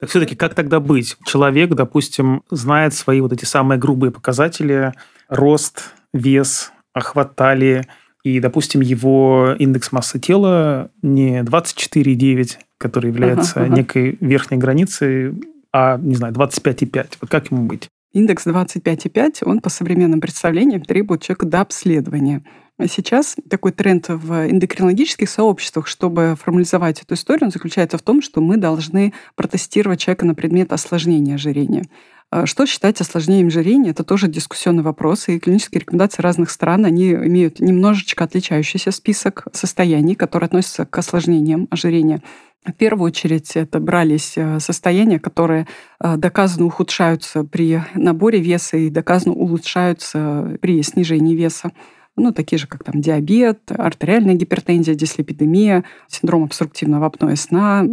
[0.00, 1.18] Так все-таки как тогда быть?
[1.26, 4.94] Человек, допустим, знает свои вот эти самые грубые показатели,
[5.28, 7.86] рост, вес, охват талии,
[8.22, 13.76] и, допустим, его индекс массы тела не 24,9, который является ага, ага.
[13.76, 15.34] некой верхней границей,
[15.72, 17.18] а, не знаю, 25,5.
[17.20, 17.88] Вот как ему быть?
[18.12, 22.42] Индекс 25,5, он по современным представлениям требует человека до обследования.
[22.88, 28.40] Сейчас такой тренд в эндокринологических сообществах, чтобы формализовать эту историю, он заключается в том, что
[28.40, 31.84] мы должны протестировать человека на предмет осложнения ожирения.
[32.30, 33.90] А что считать осложнением ожирения?
[33.90, 40.14] Это тоже дискуссионный вопрос, и клинические рекомендации разных стран, они имеют немножечко отличающийся список состояний,
[40.14, 42.22] которые относятся к осложнениям ожирения.
[42.64, 45.66] В первую очередь это брались э, состояния, которые
[45.98, 51.72] э, доказанно ухудшаются при наборе веса и доказанно улучшаются при снижении веса
[52.20, 57.84] ну, такие же, как там диабет, артериальная гипертензия, дислепидемия, синдром обструктивного апноэ сна,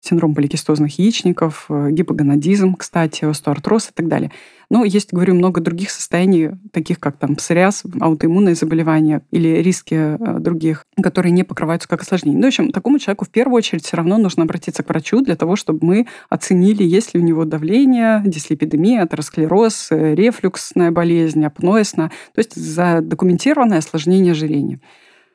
[0.00, 4.30] синдром поликистозных яичников, э, гипогонадизм, кстати, остеоартроз и так далее.
[4.72, 10.38] Но есть, говорю, много других состояний, таких как там псориаз, аутоиммунные заболевания или риски э,
[10.38, 12.38] других, которые не покрываются как осложнения.
[12.38, 15.36] Ну, в общем, такому человеку в первую очередь все равно нужно обратиться к врачу для
[15.36, 21.84] того, чтобы мы оценили, есть ли у него давление, дислепидемия, атеросклероз, э, рефлюксная болезнь, апноэ
[21.84, 24.80] сна, то есть задокументированное осложнение ожирения.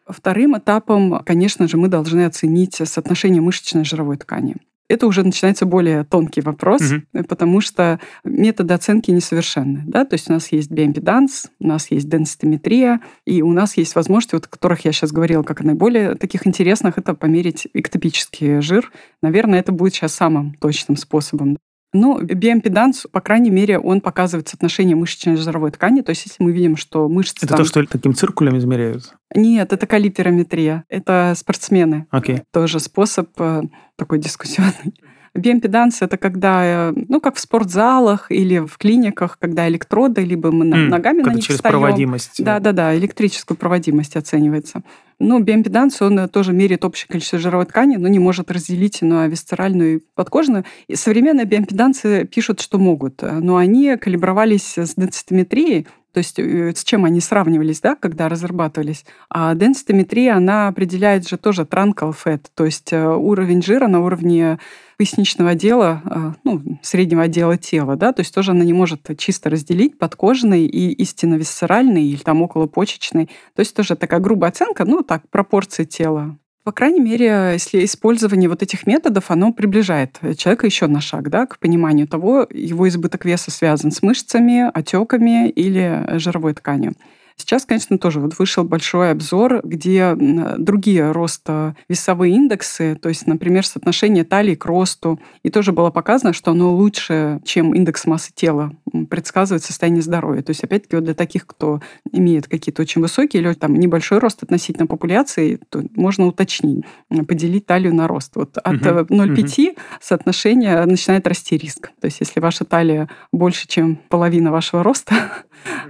[0.07, 4.55] Вторым этапом, конечно же, мы должны оценить соотношение мышечной жировой ткани
[4.89, 7.23] это уже начинается более тонкий вопрос, угу.
[7.27, 9.83] потому что методы оценки несовершенны.
[9.85, 10.05] Да?
[10.05, 14.35] То есть у нас есть биомпеданс, у нас есть денситометрия, и у нас есть возможности,
[14.35, 18.91] вот, о которых я сейчас говорила, как наиболее таких интересных, это померить эктопический жир.
[19.21, 21.57] Наверное, это будет сейчас самым точным способом.
[21.99, 26.01] Ну, биомпеданс, по крайней мере, он показывает соотношение мышечной жировой ткани.
[26.01, 27.37] То есть, если мы видим, что мышцы...
[27.39, 27.57] Это там...
[27.57, 29.15] то, что таким циркулем измеряют?
[29.33, 30.83] Нет, это калиперометрия.
[30.89, 32.05] Это спортсмены.
[32.11, 32.43] Okay.
[32.53, 33.63] Тоже способ э,
[33.95, 34.93] такой дискуссионный.
[35.37, 40.65] Биоимпеданс – это когда, э, ну, как в спортзалах или в клиниках, когда электроды, либо мы
[40.65, 41.73] mm, ногами на них через встаем.
[41.73, 42.43] проводимость.
[42.43, 44.81] Да-да-да, электрическую проводимость оценивается.
[45.19, 49.95] Ну, биоимпеданс, он тоже меряет общее количество жировой ткани, но не может разделить на висцеральную
[49.95, 50.65] и подкожную.
[50.87, 56.83] И современные биоимпедансы пишут, что могут, но они калибровались с денситометрией, то есть э, с
[56.83, 59.05] чем они сравнивались, да, когда разрабатывались.
[59.29, 64.57] А денситометрия, она определяет же тоже трункал fat, то есть э, уровень жира на уровне
[64.97, 69.51] поясничного отдела, э, ну, среднего отдела тела, да, то есть тоже она не может чисто
[69.51, 73.29] разделить подкожный и истинно висцеральный или там околопочечный.
[73.53, 76.35] То есть тоже такая грубая оценка, ну, так, пропорции тела.
[76.67, 81.45] По крайней мере, если использование вот этих методов, оно приближает человека еще на шаг да,
[81.45, 86.95] к пониманию того, его избыток веса связан с мышцами, отеками или жировой тканью.
[87.39, 93.65] Сейчас, конечно, тоже вот вышел большой обзор, где другие роста весовые индексы, то есть, например,
[93.65, 95.19] соотношение талии к росту.
[95.43, 98.73] И тоже было показано, что оно лучше, чем индекс массы тела,
[99.09, 100.41] предсказывает состояние здоровья.
[100.41, 101.79] То есть, опять-таки, вот для таких, кто
[102.11, 107.93] имеет какие-то очень высокие или там небольшой рост относительно популяции, то можно уточнить, поделить талию
[107.93, 108.35] на рост.
[108.35, 109.07] Вот от uh-huh.
[109.09, 109.77] 0,5 uh-huh.
[110.01, 111.91] соотношение начинает расти риск.
[112.01, 115.13] То есть, если ваша талия больше, чем половина вашего роста,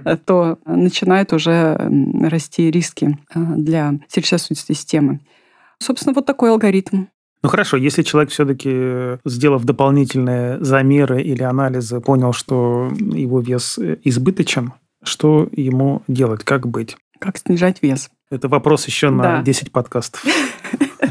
[0.26, 5.20] то начинают уже расти риски э, для сердечно-сосудистой системы.
[5.78, 7.06] Собственно, вот такой алгоритм.
[7.42, 14.72] Ну хорошо, если человек все-таки, сделав дополнительные замеры или анализы, понял, что его вес избыточен,
[15.04, 16.96] что ему делать, как быть?
[17.20, 18.10] Как снижать вес?
[18.30, 19.42] Это вопрос еще на да.
[19.42, 20.24] 10 подкастов.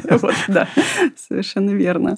[0.10, 0.70] Вот, да,
[1.18, 2.18] совершенно верно.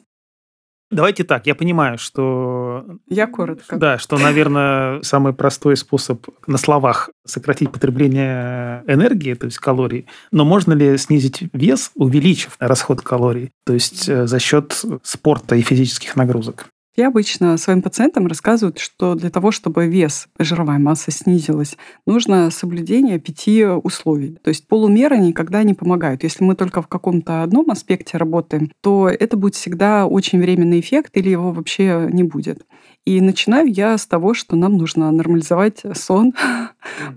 [0.91, 2.86] Давайте так, я понимаю, что...
[3.08, 3.78] Я коротко.
[3.78, 10.45] Да, что, наверное, самый простой способ на словах сократить потребление энергии, то есть калорий, но
[10.45, 16.15] можно ли снизить вес, увеличив расход калорий, то есть э, за счет спорта и физических
[16.15, 16.69] нагрузок?
[17.00, 23.20] Я обычно своим пациентам рассказываю, что для того, чтобы вес, жировая масса снизилась, нужно соблюдение
[23.20, 24.38] пяти условий.
[24.44, 26.24] То есть полумеры никогда не помогают.
[26.24, 31.16] Если мы только в каком-то одном аспекте работаем, то это будет всегда очень временный эффект
[31.16, 32.66] или его вообще не будет.
[33.10, 36.36] И начинаю я с того, что нам нужно нормализовать сон,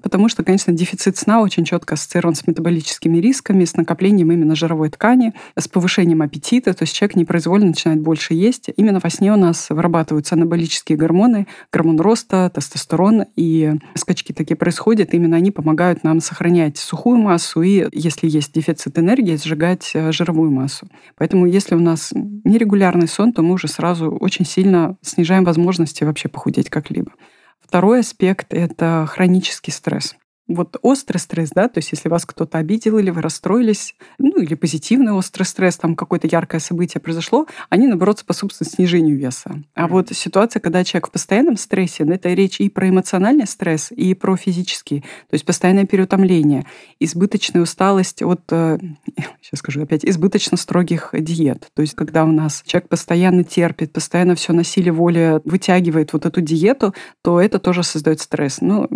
[0.03, 4.89] потому что, конечно, дефицит сна очень четко ассоциирован с метаболическими рисками, с накоплением именно жировой
[4.89, 8.71] ткани, с повышением аппетита, то есть человек непроизвольно начинает больше есть.
[8.75, 15.13] Именно во сне у нас вырабатываются анаболические гормоны, гормон роста, тестостерон, и скачки такие происходят.
[15.13, 20.53] Именно они помогают нам сохранять сухую массу и, если есть дефицит энергии, сжигать э, жировую
[20.53, 20.89] массу.
[21.19, 25.45] Поэтому если у нас нерегулярный сон, то мы уже сразу очень сильно снижаем
[25.83, 27.13] возможности вообще похудеть как-либо.
[27.61, 30.17] Второй аспект– это хронический стресс
[30.55, 34.55] вот острый стресс, да, то есть если вас кто-то обидел или вы расстроились, ну или
[34.55, 39.63] позитивный острый стресс, там какое-то яркое событие произошло, они, наоборот, способствуют снижению веса.
[39.75, 44.15] А вот ситуация, когда человек в постоянном стрессе, это речь и про эмоциональный стресс, и
[44.15, 46.67] про физический, то есть постоянное переутомление,
[47.01, 51.69] избыточная усталость от, сейчас э, скажу опять, избыточно строгих диет.
[51.75, 56.27] То есть когда у нас человек постоянно терпит, постоянно все на силе воли вытягивает вот
[56.27, 58.61] эту диету, то это тоже создает стресс.
[58.61, 58.89] Ну,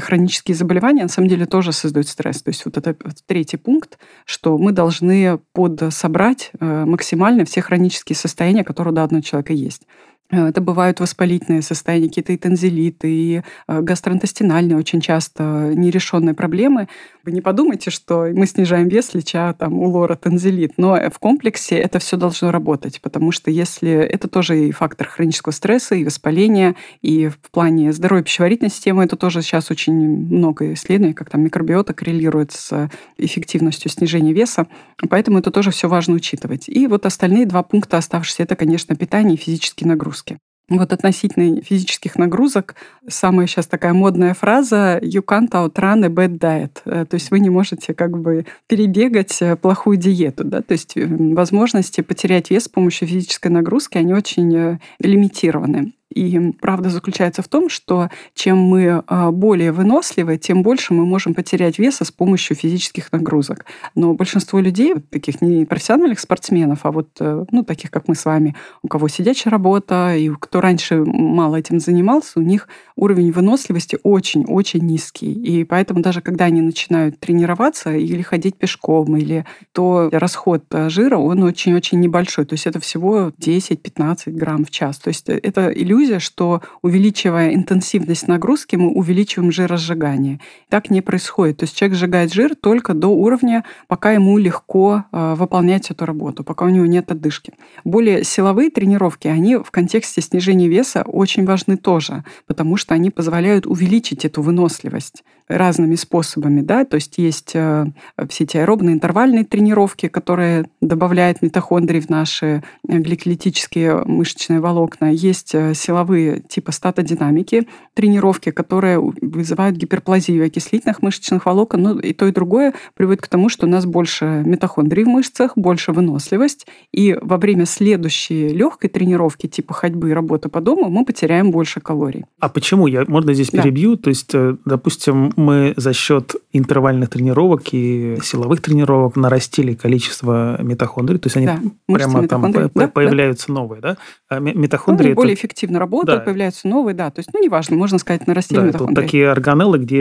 [0.00, 2.42] хронические заболевания заболевания на самом деле тоже создают стресс.
[2.42, 8.64] То есть вот это третий пункт, что мы должны подсобрать э, максимально все хронические состояния,
[8.64, 9.82] которые у данного человека есть.
[10.30, 16.88] Э, это бывают воспалительные состояния, какие-то и танзелиты, и э, гастроинтестинальные очень часто нерешенные проблемы.
[17.24, 21.76] Вы не подумайте, что мы снижаем вес, леча там у лора танзелит, но в комплексе
[21.76, 26.74] это все должно работать, потому что если это тоже и фактор хронического стресса, и воспаления,
[27.02, 31.92] и в плане здоровья пищеварительной системы, это тоже сейчас очень много исследований, как там микробиота
[31.92, 34.66] коррелирует с эффективностью снижения веса,
[35.08, 36.68] поэтому это тоже все важно учитывать.
[36.68, 40.38] И вот остальные два пункта оставшиеся, это, конечно, питание и физические нагрузки нагрузки.
[40.70, 42.74] Вот относительно физических нагрузок,
[43.08, 46.82] самая сейчас такая модная фраза «you can't outrun a bad diet».
[46.84, 50.44] Э, то есть вы не можете как бы перебегать э, плохую диету.
[50.44, 50.60] Да?
[50.60, 55.94] То есть возможности потерять вес с помощью физической нагрузки, они очень э, лимитированы.
[56.14, 61.34] И правда заключается в том, что чем мы а, более выносливы, тем больше мы можем
[61.34, 63.66] потерять веса с помощью физических нагрузок.
[63.94, 68.24] Но большинство людей, таких не профессиональных спортсменов, а вот э, ну, таких, как мы с
[68.24, 73.98] вами, у кого сидячая работа, и кто раньше мало этим занимался, у них уровень выносливости
[74.02, 75.32] очень-очень низкий.
[75.32, 81.18] И поэтому даже когда они начинают тренироваться или ходить пешком, или то расход э, жира,
[81.18, 82.46] он очень-очень небольшой.
[82.46, 84.98] То есть это всего 10-15 грамм в час.
[84.98, 90.40] То есть это иллюзия иллюзия, что увеличивая интенсивность нагрузки, мы увеличиваем жиросжигание.
[90.68, 91.58] Так не происходит.
[91.58, 96.44] То есть человек сжигает жир только до уровня, пока ему легко э, выполнять эту работу,
[96.44, 97.52] пока у него нет отдышки.
[97.84, 103.66] Более силовые тренировки, они в контексте снижения веса очень важны тоже, потому что они позволяют
[103.66, 105.24] увеличить эту выносливость.
[105.48, 107.86] Разными способами, да, то есть есть э,
[108.28, 116.40] все эти аэробные интервальные тренировки, которые добавляют митохондрии в наши гликолитические мышечные волокна, есть силовые
[116.40, 123.22] типа статодинамики тренировки, которые вызывают гиперплазию окислительных мышечных волокон, ну и то, и другое приводит
[123.22, 128.48] к тому, что у нас больше митохондрий в мышцах, больше выносливость, и во время следующей
[128.48, 132.24] легкой тренировки типа ходьбы и работы по дому мы потеряем больше калорий.
[132.40, 132.86] А почему?
[132.86, 133.62] Я, можно здесь да.
[133.62, 133.96] перебью?
[133.96, 141.18] То есть, э, допустим, мы за счет интервальных тренировок и силовых тренировок нарастили количество митохондрий,
[141.18, 143.54] то есть они да, прямо там да, появляются да.
[143.54, 143.96] новые, да?
[144.28, 145.10] А митохондрии...
[145.10, 145.40] Ну, более это...
[145.40, 146.24] эффективно работают, да.
[146.24, 147.10] появляются новые, да.
[147.10, 148.92] То есть, ну, неважно, можно сказать, нарастили да, митохондрии.
[148.94, 150.00] Это такие органеллы, где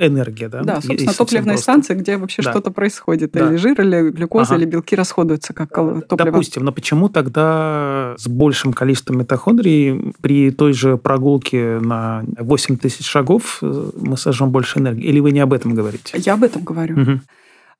[0.00, 0.62] энергия, да?
[0.62, 1.62] Да, собственно, топливные просто.
[1.62, 2.50] станции, где вообще да.
[2.50, 3.32] что-то происходит.
[3.32, 3.48] Да.
[3.48, 4.62] Или жир, или глюкоза, ага.
[4.62, 6.06] или белки расходуются как топливо.
[6.16, 13.06] Допустим, но почему тогда с большим количеством митохондрий при той же прогулке на 8 тысяч
[13.06, 15.04] шагов э, мы сожжем больше энергии?
[15.04, 16.18] Или вы не об этом говорите?
[16.18, 17.00] Я об этом говорю.
[17.00, 17.20] Угу.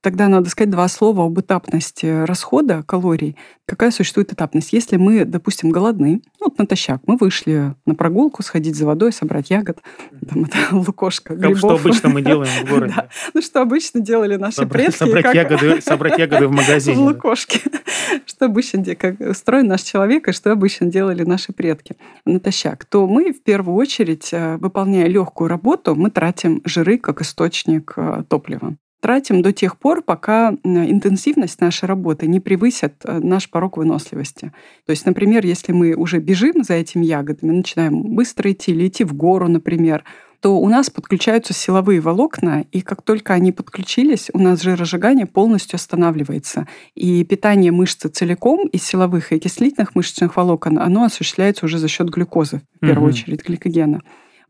[0.03, 3.37] Тогда надо сказать два слова об этапности расхода калорий.
[3.67, 4.73] Какая существует этапность?
[4.73, 9.51] Если мы, допустим, голодны, ну, вот натощак, мы вышли на прогулку, сходить за водой, собрать
[9.51, 9.79] ягод,
[10.27, 11.59] там это лукошка, грибов.
[11.59, 12.95] Что обычно мы делаем в городе.
[12.97, 13.09] да.
[13.35, 14.99] Ну, что обычно делали наши собрать, предки.
[14.99, 15.35] Собрать, как...
[15.35, 16.97] ягоды, собрать ягоды в магазине.
[16.97, 17.61] В лукошке.
[18.27, 22.87] что обычно, как устроен наш человек, и что обычно делали наши предки натощак.
[22.87, 28.25] То мы, в первую очередь, э, выполняя легкую работу, мы тратим жиры как источник э,
[28.29, 34.53] топлива тратим до тех пор, пока интенсивность нашей работы не превысит э, наш порог выносливости.
[34.87, 39.05] То есть, например, если мы уже бежим за этими ягодами, начинаем быстро идти или идти
[39.05, 40.05] в гору, например,
[40.41, 45.77] то у нас подключаются силовые волокна, и как только они подключились, у нас жиросжигание полностью
[45.77, 46.67] останавливается.
[46.95, 52.09] И питание мышцы целиком из силовых и окислительных мышечных волокон, оно осуществляется уже за счет
[52.09, 53.15] глюкозы, в первую угу.
[53.15, 54.01] очередь гликогена.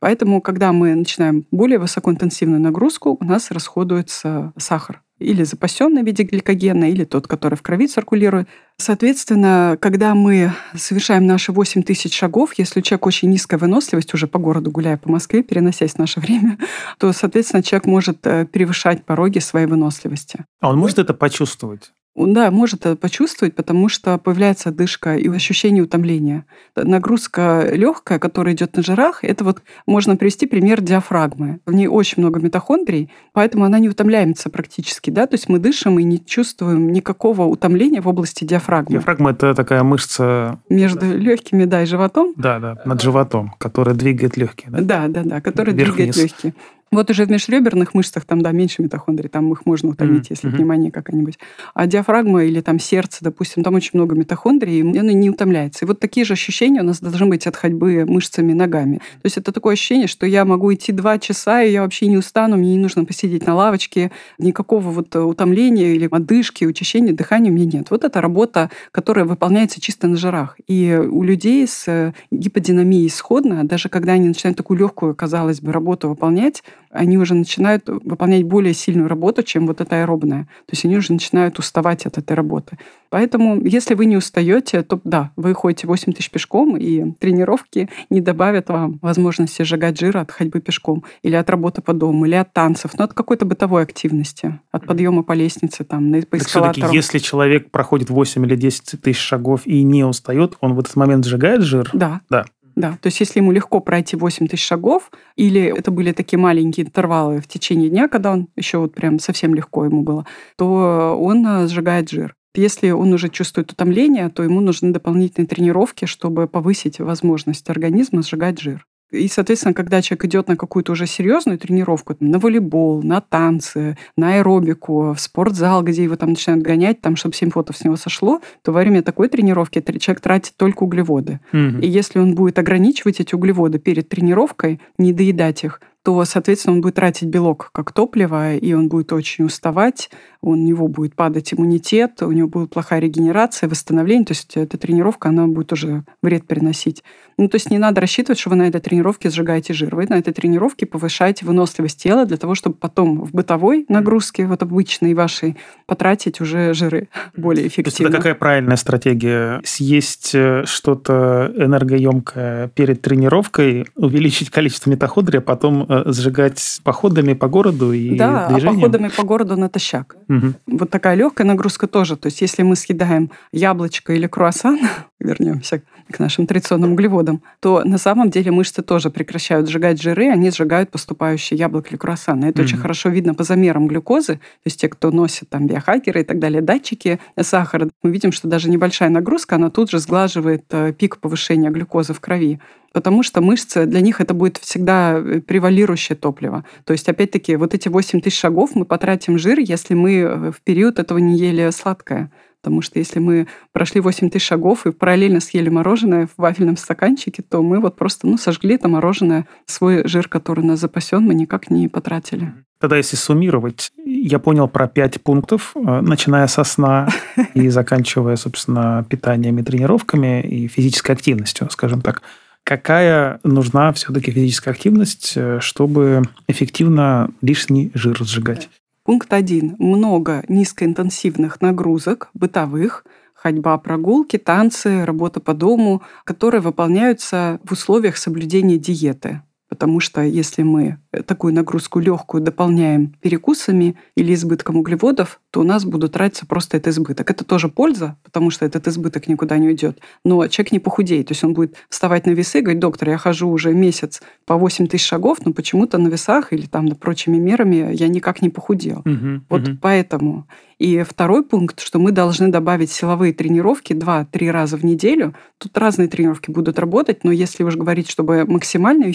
[0.01, 6.23] Поэтому, когда мы начинаем более высокоинтенсивную нагрузку, у нас расходуется сахар или запасенный в виде
[6.25, 8.49] гликогена, или тот, который в крови циркулирует.
[8.79, 14.27] Соответственно, когда мы совершаем наши 8 тысяч шагов, если у человека очень низкая выносливость, уже
[14.27, 16.59] по городу гуляя по Москве, переносясь в наше время,
[16.99, 20.47] то, соответственно, человек может э, превышать пороги своей выносливости.
[20.61, 21.93] А он может это почувствовать?
[22.17, 26.45] Да, может это почувствовать, потому что появляется одышка и ощущение утомления.
[26.75, 31.61] Нагрузка легкая, которая идет на жирах, это вот можно привести пример диафрагмы.
[31.67, 35.11] В ней очень много митохондрий, поэтому она не утомляется практически.
[35.11, 35.27] Да?
[35.27, 38.97] То есть мы дышим и не чувствуем никакого утомления в области диафрагмы.
[38.97, 41.07] Диафрагма это такая мышца между да.
[41.07, 42.35] легкими, да, и животом.
[42.37, 44.71] Да, да, над животом, которая двигает легкие.
[44.71, 46.55] Да, да, да, да которая двигает легкие.
[46.93, 50.27] Вот уже в межреберных мышцах там, да, меньше митохондрий, там их можно утомить, mm-hmm.
[50.31, 50.57] если mm-hmm.
[50.57, 51.39] пневмония какая-нибудь.
[51.73, 55.85] А диафрагма или там сердце, допустим, там очень много митохондрий, и оно не утомляется.
[55.85, 58.97] И вот такие же ощущения у нас должны быть от ходьбы мышцами ногами.
[58.97, 62.17] То есть это такое ощущение, что я могу идти два часа, и я вообще не
[62.17, 67.55] устану, мне не нужно посидеть на лавочке, никакого вот утомления или одышки, учащения дыхания у
[67.55, 67.91] меня нет.
[67.91, 70.57] Вот это работа, которая выполняется чисто на жирах.
[70.67, 76.09] И у людей с гиподинамией исходно, даже когда они начинают такую легкую, казалось бы, работу
[76.09, 80.45] выполнять, они уже начинают выполнять более сильную работу, чем вот эта аэробная.
[80.67, 82.79] То есть они уже начинают уставать от этой работы.
[83.11, 88.21] Поэтому, если вы не устаете, то да, вы ходите 8 тысяч пешком, и тренировки не
[88.21, 92.53] добавят вам возможности сжигать жир от ходьбы пешком, или от работы по дому, или от
[92.53, 96.93] танцев, но от какой-то бытовой активности, от подъема по лестнице, там, по эскалатору.
[96.93, 101.25] если человек проходит 8 или 10 тысяч шагов и не устает, он в этот момент
[101.25, 101.91] сжигает жир?
[101.93, 102.21] Да.
[102.31, 102.45] Да.
[102.77, 106.87] Да, то есть если ему легко пройти 8 тысяч шагов, или это были такие маленькие
[106.87, 111.47] интервалы в течение дня, когда он еще вот прям совсем легко ему было, то он
[111.47, 112.35] э, сжигает жир.
[112.55, 118.61] Если он уже чувствует утомление, то ему нужны дополнительные тренировки, чтобы повысить возможность организма сжигать
[118.61, 118.87] жир.
[119.11, 124.35] И, соответственно, когда человек идет на какую-то уже серьезную тренировку, на волейбол, на танцы, на
[124.35, 128.41] аэробику, в спортзал, где его там начинают гонять, там, чтобы 7 фотов с него сошло,
[128.63, 131.41] то во время такой тренировки человек тратит только углеводы.
[131.53, 131.81] Угу.
[131.83, 136.81] И если он будет ограничивать эти углеводы перед тренировкой, не доедать их, то, соответственно, он
[136.81, 142.23] будет тратить белок как топливо, и он будет очень уставать, у него будет падать иммунитет,
[142.23, 147.05] у него будет плохая регенерация, восстановление, то есть эта тренировка, она будет уже вред приносить.
[147.37, 149.95] Ну, то есть не надо рассчитывать, что вы на этой тренировке сжигаете жир.
[149.95, 154.63] Вы на этой тренировке повышаете выносливость тела для того, чтобы потом в бытовой нагрузке, вот
[154.63, 157.85] обычной вашей, потратить уже жиры более эффективно.
[157.85, 159.61] То есть это какая правильная стратегия?
[159.65, 167.93] Съесть э, что-то энергоемкое перед тренировкой, увеличить количество митохондрий, а потом сжигать походами по городу
[167.93, 168.81] и да, движением?
[168.81, 170.17] Да, походами по городу натощак.
[170.29, 170.79] Угу.
[170.79, 172.17] Вот такая легкая нагрузка тоже.
[172.17, 174.79] То есть если мы съедаем яблочко или круассан,
[175.21, 180.51] вернемся к нашим традиционным углеводам, то на самом деле мышцы тоже прекращают сжигать жиры, они
[180.51, 182.47] сжигают поступающие яблоко или круассаны.
[182.47, 182.65] Это mm-hmm.
[182.65, 184.35] очень хорошо видно по замерам глюкозы.
[184.35, 188.49] То есть те, кто носит там биохакеры и так далее, датчики сахара, мы видим, что
[188.49, 192.61] даже небольшая нагрузка, она тут же сглаживает э, пик повышения глюкозы в крови
[192.93, 196.65] потому что мышцы, для них это будет всегда э, превалирующее топливо.
[196.85, 200.61] То есть, опять-таки, вот эти 8 тысяч шагов мы потратим жир, если мы э, в
[200.63, 202.31] период этого не ели сладкое.
[202.63, 207.43] Потому что если мы прошли 8 тысяч шагов и параллельно съели мороженое в вафельном стаканчике,
[207.43, 211.35] то мы вот просто ну, сожгли это мороженое, свой жир, который у нас запасен, мы
[211.35, 212.53] никак не потратили.
[212.81, 217.09] Тогда, если суммировать, я понял про пять пунктов, э, начиная со сна
[217.55, 222.23] и заканчивая, собственно, питанием и тренировками и физической активностью, скажем так.
[222.65, 228.71] Какая нужна все-таки физическая активность, э, чтобы эффективно лишний жир сжигать?
[229.05, 229.77] Пункт один.
[229.79, 238.77] Много низкоинтенсивных нагрузок, бытовых, ходьба, прогулки, танцы, работа по дому, которые выполняются в условиях соблюдения
[238.77, 239.43] диеты.
[239.71, 245.85] Потому что если мы такую нагрузку легкую дополняем перекусами или избытком углеводов, то у нас
[245.85, 247.31] будут тратиться просто этот избыток.
[247.31, 250.01] Это тоже польза, потому что этот избыток никуда не уйдет.
[250.25, 251.29] Но человек не похудеет.
[251.29, 254.57] То есть он будет вставать на весы и говорить, доктор, я хожу уже месяц по
[254.57, 259.03] 8 тысяч шагов, но почему-то на весах или там прочими мерами я никак не похудел.
[259.05, 259.79] Угу, вот угу.
[259.81, 260.49] поэтому
[260.81, 265.35] и второй пункт, что мы должны добавить силовые тренировки 2-3 раза в неделю.
[265.59, 269.07] Тут разные тренировки будут работать, но если уж говорить, чтобы максимальная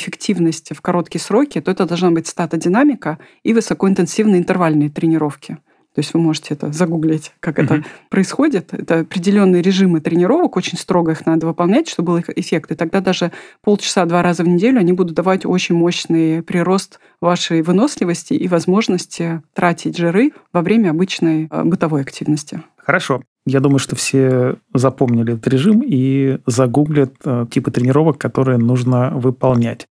[0.46, 5.58] эффективность в короткие сроки, то это должна быть статодинамика и высокоинтенсивные интервальные тренировки.
[5.94, 7.64] То есть вы можете это загуглить, как угу.
[7.66, 8.74] это происходит.
[8.74, 12.72] Это определенные режимы тренировок, очень строго их надо выполнять, чтобы был эффект.
[12.72, 13.32] И тогда даже
[13.62, 19.42] полчаса два раза в неделю они будут давать очень мощный прирост вашей выносливости и возможности
[19.54, 22.62] тратить жиры во время обычной э, бытовой активности.
[22.76, 23.22] Хорошо.
[23.48, 29.88] Я думаю, что все запомнили этот режим и загуглят э, типы тренировок, которые нужно выполнять.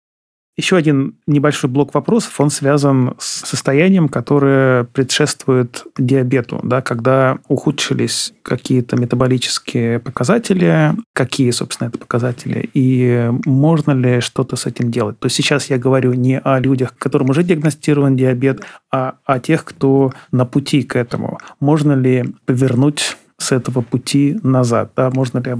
[0.58, 8.34] Еще один небольшой блок вопросов, он связан с состоянием, которое предшествует диабету, да, когда ухудшились
[8.44, 15.18] какие-то метаболические показатели, какие, собственно, это показатели, и можно ли что-то с этим делать.
[15.20, 19.64] То есть сейчас я говорю не о людях, которым уже диагностирован диабет, а о тех,
[19.64, 21.40] кто на пути к этому.
[21.62, 25.56] Можно ли повернуть с этого пути назад, да, можно ли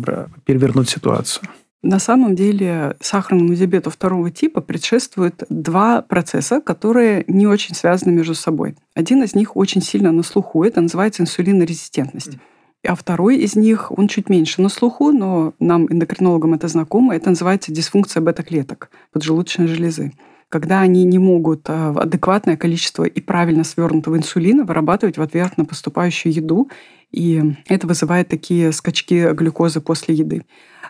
[0.46, 1.48] перевернуть ситуацию?
[1.84, 8.36] На самом деле сахарному диабету второго типа предшествуют два процесса, которые не очень связаны между
[8.36, 8.76] собой.
[8.94, 12.38] Один из них очень сильно на слуху, это называется инсулинорезистентность.
[12.88, 17.30] А второй из них, он чуть меньше на слуху, но нам, эндокринологам, это знакомо, это
[17.30, 20.12] называется дисфункция бета-клеток поджелудочной железы
[20.52, 25.64] когда они не могут а, адекватное количество и правильно свернутого инсулина вырабатывать в ответ на
[25.64, 26.70] поступающую еду,
[27.10, 30.44] и это вызывает такие скачки глюкозы после еды.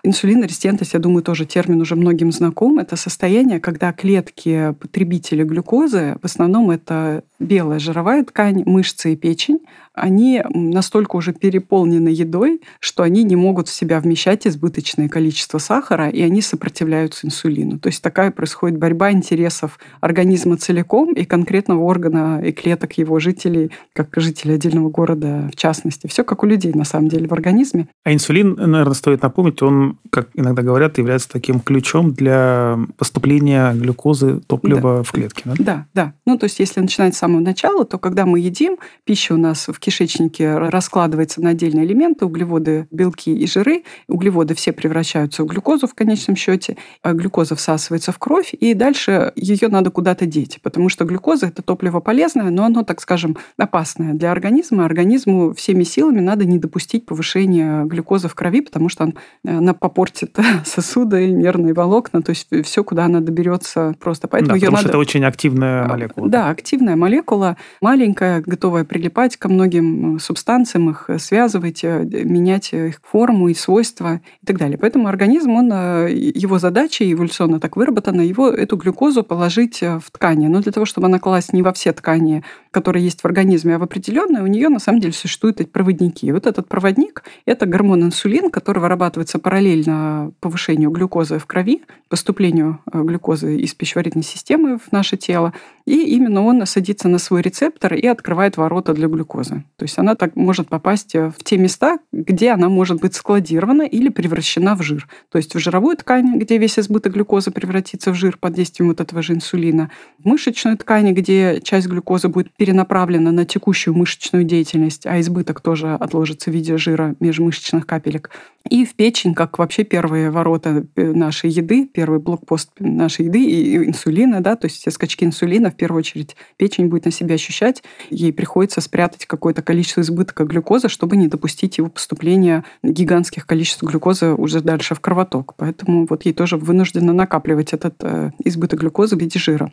[0.04, 2.80] Инсулинорезистентность, я думаю, тоже термин уже многим знаком.
[2.80, 9.60] Это состояние, когда клетки потребителя глюкозы, в основном это белая жировая ткань, мышцы и печень,
[9.93, 16.09] они настолько уже переполнены едой, что они не могут в себя вмещать избыточное количество сахара,
[16.09, 17.79] и они сопротивляются инсулину.
[17.79, 23.71] То есть такая происходит борьба интересов организма целиком и конкретного органа и клеток его жителей,
[23.93, 26.07] как жителей отдельного города в частности.
[26.07, 27.87] Все как у людей, на самом деле, в организме.
[28.03, 34.41] А инсулин, наверное, стоит напомнить, он, как иногда говорят, является таким ключом для поступления глюкозы,
[34.47, 35.03] топлива да.
[35.03, 35.43] в клетки.
[35.45, 35.53] Да?
[35.59, 36.13] да, да.
[36.25, 39.67] Ну, то есть если начинать с самого начала, то когда мы едим, пища у нас
[39.67, 43.84] в кишечнике раскладывается на отдельные элементы, углеводы, белки и жиры.
[44.07, 49.34] Углеводы все превращаются в глюкозу в конечном счете, а глюкоза всасывается в кровь, и дальше
[49.36, 54.13] ее надо куда-то деть, потому что глюкоза– это топливо полезное, но оно, так скажем, опасное
[54.13, 54.86] для организма.
[54.86, 59.11] Организму всеми силами надо не допустить повышения глюкозы в крови, потому что
[59.45, 64.27] она попортит сосуды, нервные волокна, то есть все, куда она доберется просто.
[64.27, 64.82] Поэтому да, потому надо...
[64.82, 66.29] что это очень активная молекула.
[66.29, 72.03] Да, активная молекула, маленькая, готовая прилипать ко многим многим э, субстанциям, их э, связывать, э,
[72.24, 74.78] менять их форму и свойства и так далее.
[74.78, 75.72] Поэтому организм, он,
[76.07, 80.47] его задача эволюционно так выработана, его эту глюкозу положить в ткани.
[80.47, 83.80] Но для того, чтобы она класть не во все ткани, которые есть в организме, а
[83.80, 86.28] в определенные, у нее на самом деле существуют эти проводники.
[86.28, 92.80] И вот этот проводник– это гормон инсулин, который вырабатывается параллельно повышению глюкозы в крови, поступлению
[92.91, 95.53] глюкозы из пищеварительной системы в наше тело.
[95.91, 99.65] И именно он садится на свой рецептор и открывает ворота для глюкозы.
[99.75, 104.07] То есть она так может попасть в те места, где она может быть складирована или
[104.07, 105.09] превращена в жир.
[105.29, 109.01] То есть в жировую ткань, где весь избыток глюкозы превратится в жир под действием вот
[109.01, 115.05] этого же инсулина, в мышечную ткань, где часть глюкозы будет перенаправлена на текущую мышечную деятельность,
[115.05, 118.29] а избыток тоже отложится в виде жира межмышечных капелек,
[118.69, 123.77] и в печень, как вообще первые ворота э, нашей еды, первый блокпост нашей еды и
[123.77, 127.82] инсулина, да, то есть все скачки инсулина, в первую очередь, печень будет на себя ощущать,
[128.11, 134.34] ей приходится спрятать какое-то количество избытка глюкозы, чтобы не допустить его поступления гигантских количеств глюкозы
[134.34, 135.55] уже дальше в кровоток.
[135.57, 139.71] Поэтому вот ей тоже вынуждена накапливать этот э, избыток глюкозы в виде жира.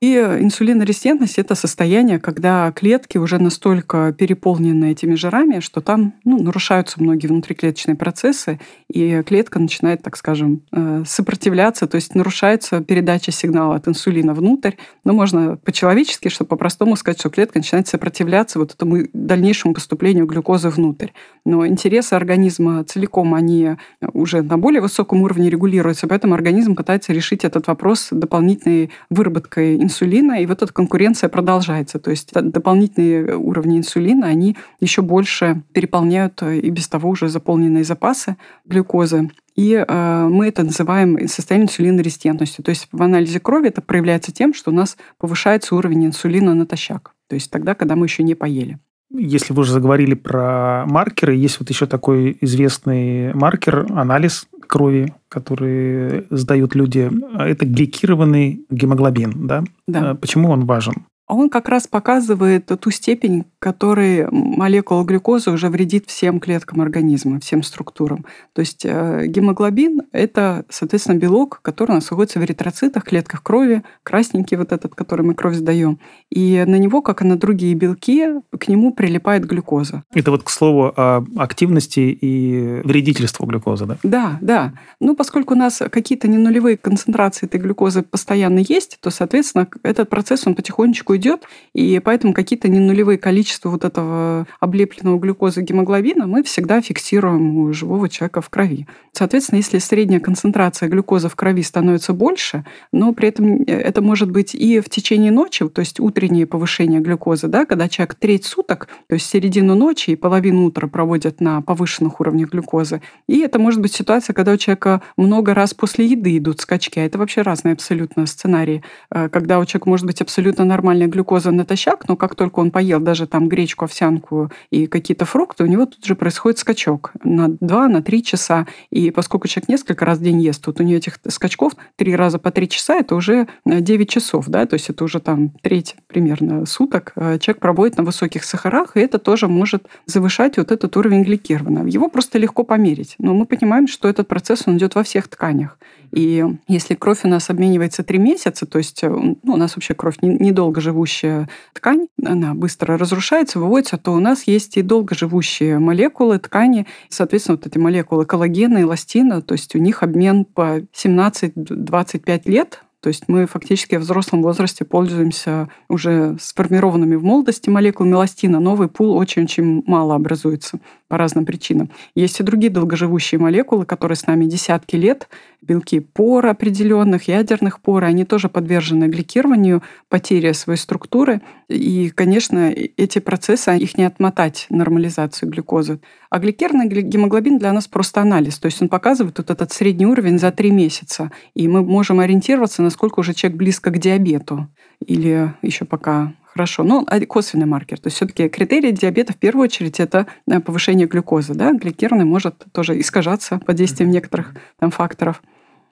[0.00, 7.02] И инсулинорезистентность– это состояние, когда клетки уже настолько переполнены этими жирами, что там ну, нарушаются
[7.02, 13.74] многие внутриклеточные процессы, и клетка начинает, так скажем, э, сопротивляться, то есть нарушается передача сигнала
[13.74, 14.74] от инсулина внутрь.
[15.02, 20.68] Но можно по-человечески, чтобы по-простому сказать, что клетка начинает сопротивляться вот этому дальнейшему поступлению глюкозы
[20.68, 21.08] внутрь.
[21.44, 23.70] Но интересы организма целиком, они
[24.12, 30.42] уже на более высоком уровне регулируются, поэтому организм пытается решить этот вопрос дополнительной выработкой инсулина,
[30.42, 31.98] и вот эта конкуренция продолжается.
[31.98, 37.84] То есть дополнительные уровни инсулина, они еще больше переполняют э, и без того уже заполненные
[37.84, 39.30] запасы глюкозы.
[39.56, 42.62] И э, мы это называем состояние инсулинорезистентностью.
[42.62, 47.12] То есть в анализе крови это проявляется тем, что у нас повышается уровень инсулина натощак.
[47.28, 48.78] То есть тогда, когда мы еще не поели.
[49.10, 56.26] Если вы уже заговорили про маркеры, есть вот еще такой известный маркер, анализ крови, который
[56.30, 57.10] сдают люди.
[57.38, 59.64] Это гликированный гемоглобин, да?
[59.86, 60.14] Да.
[60.14, 61.06] Почему он важен?
[61.28, 67.38] А он как раз показывает ту степень, которой молекула глюкозы уже вредит всем клеткам организма,
[67.38, 68.24] всем структурам.
[68.54, 73.82] То есть э, гемоглобин– это, соответственно, белок, который у нас находится в эритроцитах, клетках крови,
[74.04, 75.98] красненький вот этот, который мы кровь сдаем.
[76.30, 78.26] И на него, как и на другие белки,
[78.58, 80.04] к нему прилипает глюкоза.
[80.14, 83.98] Это вот к слову о активности и вредительству глюкозы, да?
[84.02, 84.72] Да, да.
[84.98, 90.08] Ну, поскольку у нас какие-то не нулевые концентрации этой глюкозы постоянно есть, то, соответственно, этот
[90.08, 91.42] процесс, он потихонечку уйдет,
[91.74, 97.72] и поэтому какие-то не нулевые количества вот этого облепленного глюкозы гемоглобина мы всегда фиксируем у
[97.72, 98.86] живого человека в крови.
[99.12, 104.30] Соответственно, если средняя концентрация глюкозы в крови становится больше, но при этом э, это может
[104.30, 108.88] быть и в течение ночи, то есть утреннее повышение глюкозы, да, когда человек треть суток,
[109.08, 113.02] то есть середину ночи и половину утра проводят на повышенных уровнях глюкозы.
[113.26, 117.00] И это может быть ситуация, когда у человека много раз после еды идут скачки.
[117.00, 118.82] А это вообще разные абсолютно сценарии.
[119.10, 123.00] Э, когда у человека может быть абсолютно нормальная глюкоза натощак, но как только он поел
[123.00, 127.88] даже там гречку, овсянку и какие-то фрукты, у него тут же происходит скачок на 2,
[127.88, 128.66] на 3 часа.
[128.90, 132.38] И поскольку человек несколько раз в день ест, тут у него этих скачков 3 раза
[132.38, 136.66] по 3 часа, это уже 9 часов, да, то есть это уже там треть примерно
[136.66, 141.22] суток э, человек проводит на высоких сахарах, и это тоже может завышать вот этот уровень
[141.22, 141.86] гликированного.
[141.86, 143.14] Его просто легко померить.
[143.18, 145.78] Но мы понимаем, что этот процесс, он идет во всех тканях.
[146.12, 149.94] И если кровь у нас обменивается 3 месяца, то есть э, ну, у нас вообще
[149.94, 155.78] кровь недолго живущая живущая ткань, она быстро разрушается, выводится, то у нас есть и долгоживущие
[155.78, 156.86] молекулы ткани.
[157.08, 163.08] Соответственно, вот эти молекулы коллагена, эластина, то есть у них обмен по 17-25 лет, то
[163.10, 168.58] есть мы фактически в взрослом возрасте пользуемся уже сформированными в молодости молекулами эластина.
[168.58, 171.90] Новый пул очень-очень мало образуется по разным причинам.
[172.14, 175.28] Есть и другие долгоживущие молекулы, которые с нами десятки лет,
[175.62, 181.40] белки пор определенных, ядерных пор, они тоже подвержены гликированию, потере своей структуры.
[181.68, 186.00] И, конечно, эти процессы, их не отмотать, нормализацию глюкозы.
[186.30, 188.58] А гликированный гемоглобин для нас просто анализ.
[188.58, 191.32] То есть он показывает вот этот средний уровень за три месяца.
[191.54, 194.68] И мы можем ориентироваться, насколько уже человек близко к диабету.
[195.04, 196.82] Или еще пока Хорошо.
[196.82, 197.98] Ну, а косвенный маркер.
[197.98, 201.54] То есть все-таки критерий диабета в первую очередь это э, повышение глюкозы.
[201.54, 201.72] Да?
[201.72, 205.42] Гликированный может тоже искажаться под действием некоторых там, факторов.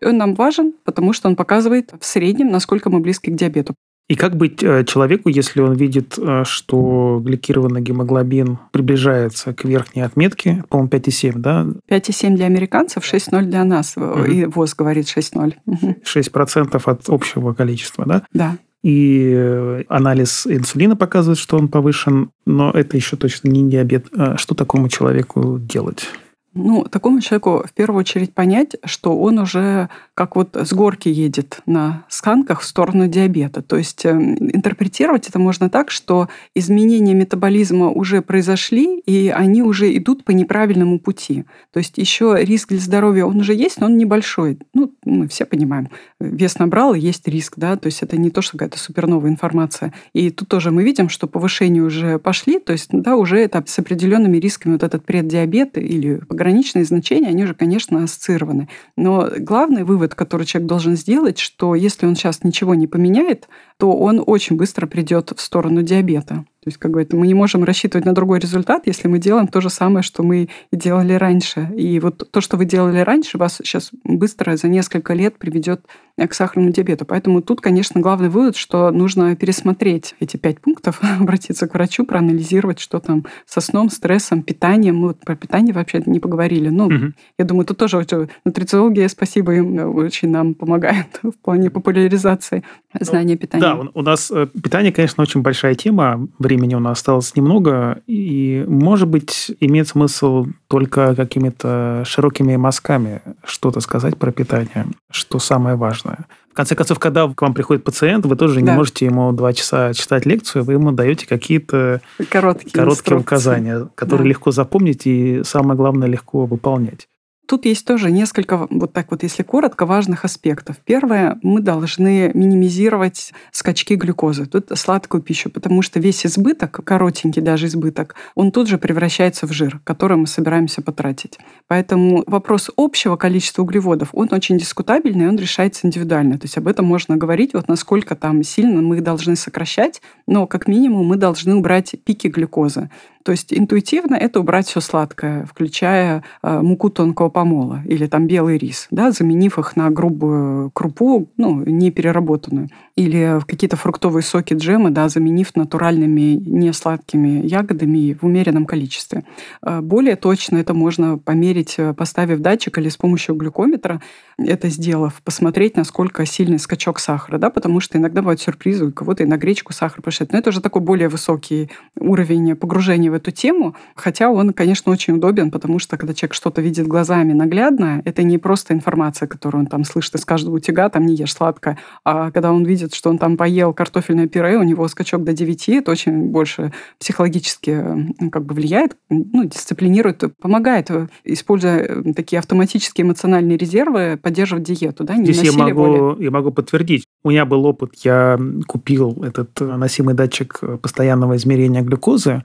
[0.00, 3.74] И он нам важен, потому что он показывает в среднем, насколько мы близки к диабету.
[4.08, 10.02] И как быть э, человеку, если он видит, э, что гликированный гемоглобин приближается к верхней
[10.02, 11.66] отметке, по-моему, 5,7, да?
[11.90, 13.96] 5,7 для американцев, 6,0 для нас.
[13.96, 14.24] Угу.
[14.24, 15.96] И ВОЗ говорит 6,0 угу.
[16.04, 18.22] 6% от общего количества, да?
[18.32, 18.56] Да
[18.86, 24.06] и э, анализ инсулина показывает, что он повышен, но это еще точно не диабет.
[24.16, 26.08] А что такому человеку делать?
[26.56, 31.60] Ну, такому человеку в первую очередь понять, что он уже как вот с горки едет
[31.66, 33.60] на сканках в сторону диабета.
[33.60, 39.94] То есть эм, интерпретировать это можно так, что изменения метаболизма уже произошли, и они уже
[39.98, 41.44] идут по неправильному пути.
[41.72, 44.58] То есть еще риск для здоровья, он уже есть, но он небольшой.
[44.72, 48.52] Ну, мы все понимаем, вес набрал, есть риск, да, то есть это не то, что
[48.52, 49.92] какая-то суперновая информация.
[50.14, 53.78] И тут тоже мы видим, что повышения уже пошли, то есть, да, уже это с
[53.78, 58.68] определенными рисками вот этот преддиабет или пограничные значения, они уже, конечно, ассоциированы.
[58.96, 63.92] Но главный вывод, который человек должен сделать, что если он сейчас ничего не поменяет, то
[63.92, 66.44] он очень быстро придет в сторону диабета.
[66.66, 69.60] То есть, как говорится, мы не можем рассчитывать на другой результат, если мы делаем то
[69.60, 71.70] же самое, что мы делали раньше.
[71.76, 75.82] И вот то, что вы делали раньше, вас сейчас быстро за несколько лет приведет
[76.16, 77.04] к сахарному диабету.
[77.04, 82.80] Поэтому тут, конечно, главный вывод, что нужно пересмотреть эти пять пунктов, обратиться к врачу, проанализировать,
[82.80, 84.96] что там со сном, стрессом, питанием.
[84.96, 86.68] Мы вот про питание вообще не поговорили.
[86.70, 87.12] Ну, угу.
[87.38, 88.04] я думаю, тут тоже
[88.44, 93.62] нутрициологи, спасибо им, очень нам помогают в плане популяризации ну, знания питания.
[93.62, 96.26] Да, у нас э, питание, конечно, очень большая тема.
[96.56, 98.00] Времени у нас осталось немного.
[98.06, 105.76] И, может быть, имеет смысл только какими-то широкими мазками что-то сказать про питание, что самое
[105.76, 106.24] важное.
[106.50, 108.60] В конце концов, когда к вам приходит пациент, вы тоже да.
[108.62, 112.00] не можете ему два часа читать лекцию, вы ему даете какие-то
[112.30, 114.28] короткие, короткие указания, которые да.
[114.30, 117.06] легко запомнить и, самое главное, легко выполнять.
[117.46, 120.76] Тут есть тоже несколько, вот так вот, если коротко, важных аспектов.
[120.84, 127.66] Первое, мы должны минимизировать скачки глюкозы, тут сладкую пищу, потому что весь избыток, коротенький даже
[127.66, 131.38] избыток, он тут же превращается в жир, который мы собираемся потратить.
[131.68, 136.38] Поэтому вопрос общего количества углеводов, он очень дискутабельный, он решается индивидуально.
[136.38, 140.48] То есть об этом можно говорить, вот насколько там сильно мы их должны сокращать, но
[140.48, 142.90] как минимум мы должны убрать пики глюкозы.
[143.26, 148.56] То есть интуитивно это убрать все сладкое, включая э, муку тонкого помола или там белый
[148.56, 152.68] рис, да, заменив их на грубую крупу, ну, не переработанную.
[152.94, 159.24] Или какие-то фруктовые соки, джемы, да, заменив натуральными несладкими ягодами в умеренном количестве.
[159.60, 164.00] Э, более точно это можно померить, э, поставив датчик или с помощью глюкометра,
[164.38, 169.24] это сделав, посмотреть, насколько сильный скачок сахара, да, потому что иногда бывают сюрпризы, у кого-то
[169.24, 170.32] и на гречку сахар повышает.
[170.32, 175.14] Но это уже такой более высокий уровень погружения в эту тему, хотя он, конечно, очень
[175.14, 179.66] удобен, потому что когда человек что-то видит глазами наглядно, это не просто информация, которую он
[179.66, 183.18] там слышит из каждого утюга, там не ешь сладкое, а когда он видит, что он
[183.18, 187.82] там поел картофельное пюре, у него скачок до 9, это очень больше психологически
[188.30, 195.04] как бы влияет, ну, дисциплинирует, помогает, э, используя э, такие автоматические эмоциональные резервы, поддерживать диету,
[195.04, 197.04] да, не Здесь я могу, я могу подтвердить.
[197.24, 202.42] У меня был опыт, я купил этот носимый датчик постоянного измерения глюкозы,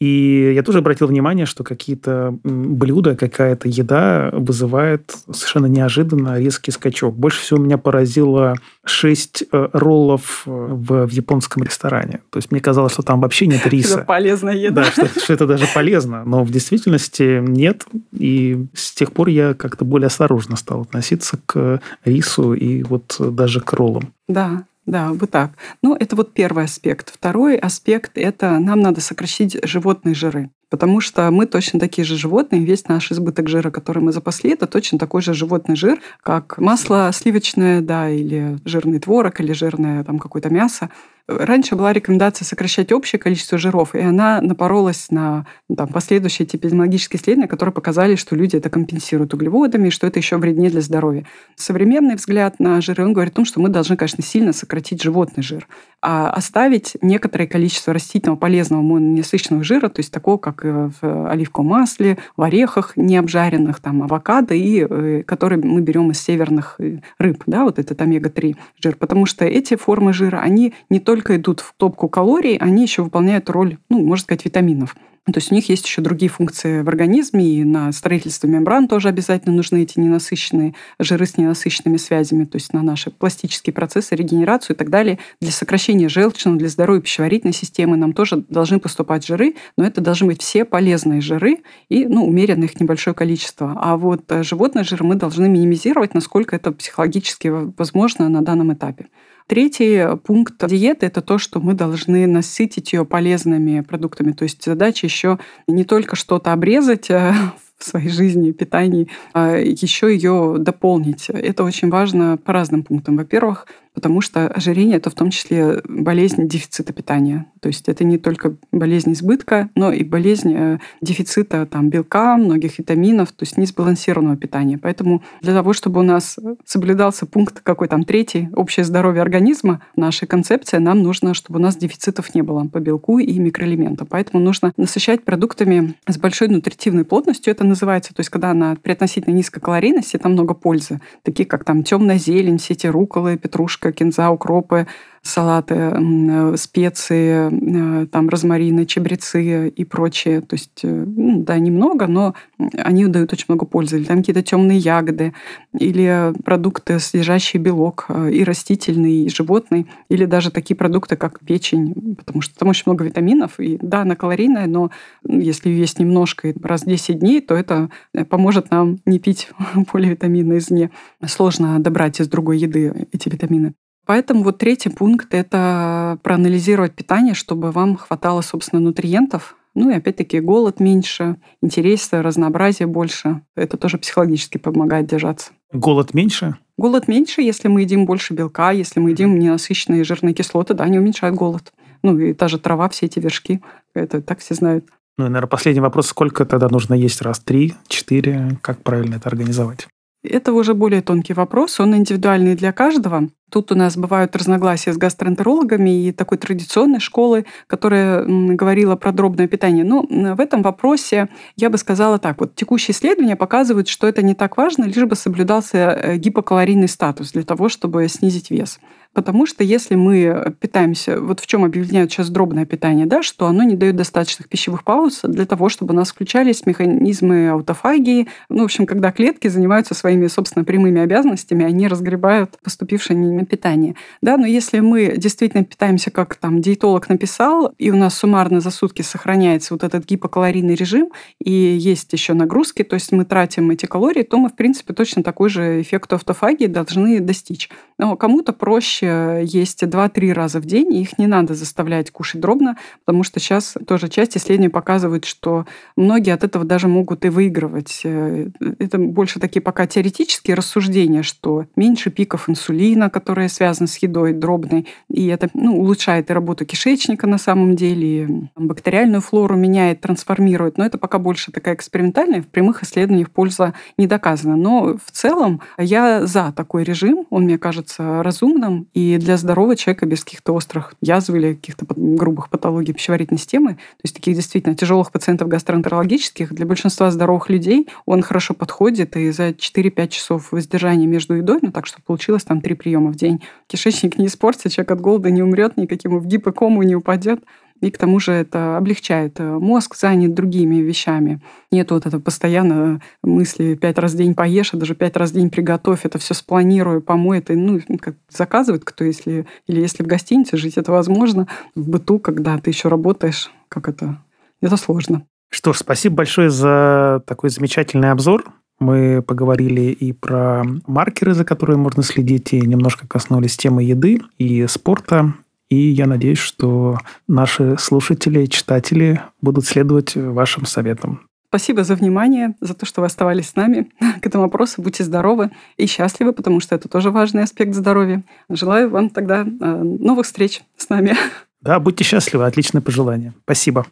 [0.00, 7.14] и я тоже обратил внимание, что какие-то блюда, какая-то еда вызывает совершенно неожиданно резкий скачок.
[7.14, 12.20] Больше всего меня поразило 6 э, роллов э, в, в японском ресторане.
[12.30, 13.98] То есть мне казалось, что там вообще нет риса.
[13.98, 14.82] Это полезная еда.
[14.82, 16.24] Да, что, что это даже полезно.
[16.24, 17.84] Но в действительности нет.
[18.12, 23.60] И с тех пор я как-то более осторожно стал относиться к рису и вот даже
[23.60, 24.12] к роллам.
[24.28, 25.52] Да, да, вот так.
[25.82, 27.12] Ну, это вот первый аспект.
[27.12, 30.50] Второй аспект– это нам надо сокращить животные жиры.
[30.68, 34.66] Потому что мы точно такие же животные, весь наш избыток жира, который мы запасли, это
[34.66, 40.18] точно такой же животный жир, как масло сливочное, да, или жирный творог, или жирное там
[40.18, 40.90] какое-то мясо.
[41.26, 47.18] Раньше была рекомендация сокращать общее количество жиров, и она напоролась на ну, там, последующие эпидемиологические
[47.18, 51.24] исследования, которые показали, что люди это компенсируют углеводами, и что это еще вреднее для здоровья.
[51.56, 55.42] Современный взгляд на жиры, он говорит о том, что мы должны, конечно, сильно сократить животный
[55.42, 55.66] жир,
[56.02, 62.18] а оставить некоторое количество растительного полезного мононенасыщенного жира, то есть такого, как в оливковом масле,
[62.36, 67.64] в орехах необжаренных, там, авокадо, и э, которые мы берем из северных э, рыб, да,
[67.64, 71.74] вот этот омега-3 жир, потому что эти формы жира, они не только только идут в
[71.76, 74.96] топку калорий, они еще выполняют роль, ну, можно сказать, витаминов.
[75.26, 79.08] То есть у них есть еще другие функции в организме, и на строительство мембран тоже
[79.08, 84.74] обязательно нужны эти ненасыщенные жиры с ненасыщенными связями, то есть на наши пластические процессы, регенерацию
[84.74, 85.20] и так далее.
[85.40, 90.26] Для сокращения желчного, для здоровья пищеварительной системы нам тоже должны поступать жиры, но это должны
[90.26, 91.58] быть все полезные жиры
[91.88, 93.78] и ну, умеренно их небольшое количество.
[93.80, 97.48] А вот э, животные жиры мы должны минимизировать, насколько это психологически
[97.78, 99.06] возможно на данном этапе.
[99.46, 104.32] Третий пункт диеты– это то, что мы должны насытить ее полезными продуктами.
[104.32, 107.34] То есть задача еще не только что-то обрезать э,
[107.78, 111.28] в своей жизни, питании, а еще ее дополнить.
[111.28, 113.16] Это очень важно по разным пунктам.
[113.16, 117.46] Во-первых, потому что ожирение– это в том числе болезнь дефицита питания.
[117.60, 122.78] То есть это не только болезнь избытка, но и болезнь э, дефицита там, белка, многих
[122.78, 124.78] витаминов, то есть несбалансированного питания.
[124.78, 130.26] Поэтому для того, чтобы у нас соблюдался пункт какой там третий, общее здоровье организма, нашей
[130.26, 134.08] концепции, нам нужно, чтобы у нас дефицитов не было по белку и микроэлементам.
[134.08, 138.14] Поэтому нужно насыщать продуктами с большой нутритивной плотностью, это называется.
[138.14, 142.18] То есть когда она при относительно низкой калорийности, там много пользы, такие как там темная
[142.18, 144.86] зелень, все эти руколы, петрушка, кинза, укропы,
[145.24, 150.42] салаты, э, специи, э, там розмарины, чабрецы и прочее.
[150.42, 153.96] То есть, э, ну, да, немного, но они дают очень много пользы.
[153.96, 155.32] Или там какие-то темные ягоды,
[155.76, 162.42] или продукты, содержащие белок и растительный, и животный, или даже такие продукты, как печень, потому
[162.42, 163.58] что там очень много витаминов.
[163.58, 164.90] И да, она калорийная, но
[165.26, 167.88] если есть немножко раз в 10 дней, то это
[168.28, 169.48] поможет нам не пить
[169.90, 170.90] поливитамины извне.
[171.26, 173.74] Сложно добрать из другой еды эти витамины.
[174.06, 180.38] Поэтому вот третий пункт– это проанализировать питание, чтобы вам хватало, собственно, нутриентов, ну и опять-таки
[180.40, 183.42] голод меньше, интерес, разнообразие больше.
[183.56, 185.50] Это тоже психологически помогает держаться.
[185.72, 186.56] Голод меньше?
[186.78, 190.98] Голод меньше, если мы едим больше белка, если мы едим ненасыщенные жирные кислоты, да, они
[190.98, 191.72] уменьшают голод.
[192.02, 193.62] Ну и та же трава, все эти вершки,
[193.94, 194.86] это так все знают.
[195.16, 196.08] Ну и, наверное, последний вопрос.
[196.08, 197.38] Сколько тогда нужно есть раз?
[197.38, 198.58] Три, четыре?
[198.62, 199.88] Как правильно это организовать?
[200.24, 203.28] Это уже более тонкий вопрос, он индивидуальный для каждого.
[203.50, 209.46] Тут у нас бывают разногласия с гастроэнтерологами и такой традиционной школы, которая говорила про дробное
[209.46, 209.84] питание.
[209.84, 212.40] Но в этом вопросе я бы сказала так.
[212.40, 217.32] Вот текущие исследования показывают, что это не так важно, лишь бы соблюдался э, гипокалорийный статус
[217.32, 218.80] для того, чтобы снизить вес.
[219.14, 223.62] Потому что если мы питаемся, вот в чем объединяют сейчас дробное питание, да, что оно
[223.62, 228.28] не дает достаточных пищевых пауз для того, чтобы у нас включались механизмы аутофагии.
[228.48, 233.94] Ну, в общем, когда клетки занимаются своими, собственно, прямыми обязанностями, они разгребают поступившее на питание.
[234.20, 238.70] Да, но если мы действительно питаемся, как там диетолог написал, и у нас суммарно за
[238.70, 241.10] сутки сохраняется вот этот гипокалорийный режим,
[241.42, 245.22] и есть еще нагрузки, то есть мы тратим эти калории, то мы, в принципе, точно
[245.22, 247.70] такой же эффект автофагии должны достичь.
[247.98, 252.76] Но кому-то проще есть 2-3 раза в день, и их не надо заставлять кушать дробно,
[253.04, 255.66] потому что сейчас тоже часть исследований показывает, что
[255.96, 258.00] многие от этого даже могут и выигрывать.
[258.04, 264.32] Э, это больше такие пока теоретические рассуждения, что меньше пиков инсулина, которые связаны с едой
[264.32, 270.00] дробной, и это ну, улучшает и работу кишечника на самом деле, и бактериальную флору меняет,
[270.00, 270.78] трансформирует.
[270.78, 274.56] Но это пока больше такая экспериментальная, в прямых исследованиях польза не доказана.
[274.56, 280.06] Но в целом я за такой режим, он мне кажется разумным, и для здорового человека
[280.06, 285.10] без каких-то острых язв или каких-то грубых патологий пищеварительной системы, то есть таких действительно тяжелых
[285.10, 291.34] пациентов гастроэнтерологических, для большинства здоровых людей он хорошо подходит, и за 4-5 часов воздержания между
[291.34, 295.00] едой, ну так, что получилось там три приема в день, кишечник не испортится, человек от
[295.00, 297.40] голода не умрет никаким, в гипокому не упадет.
[297.84, 299.38] И к тому же это облегчает.
[299.40, 301.42] Э, мозг занят другими вещами.
[301.70, 305.34] Нет вот этого постоянно мысли пять раз в день поешь, а даже пять раз в
[305.34, 306.00] день приготовь.
[306.04, 307.40] Это все спланирую, помой.
[307.40, 309.46] Это ну, как заказывает кто, если...
[309.66, 311.46] Или если в гостинице жить, это возможно.
[311.74, 314.18] В быту, когда ты еще работаешь, как это...
[314.62, 315.26] Это сложно.
[315.50, 318.46] Что ж, спасибо большое за такой замечательный обзор.
[318.80, 324.66] Мы поговорили и про маркеры, за которые можно следить, и немножко коснулись темы еды и
[324.68, 325.34] спорта.
[325.74, 331.22] И я надеюсь, что наши слушатели, читатели будут следовать вашим советам.
[331.48, 333.90] Спасибо за внимание, за то, что вы оставались с нами
[334.22, 334.82] к этому вопросу.
[334.82, 338.22] Будьте здоровы и счастливы, потому что это тоже важный аспект здоровья.
[338.48, 341.16] Желаю вам тогда э, новых встреч с нами.
[341.60, 342.44] Да, будьте счастливы.
[342.44, 343.32] Отличное пожелание.
[343.44, 343.80] Спасибо.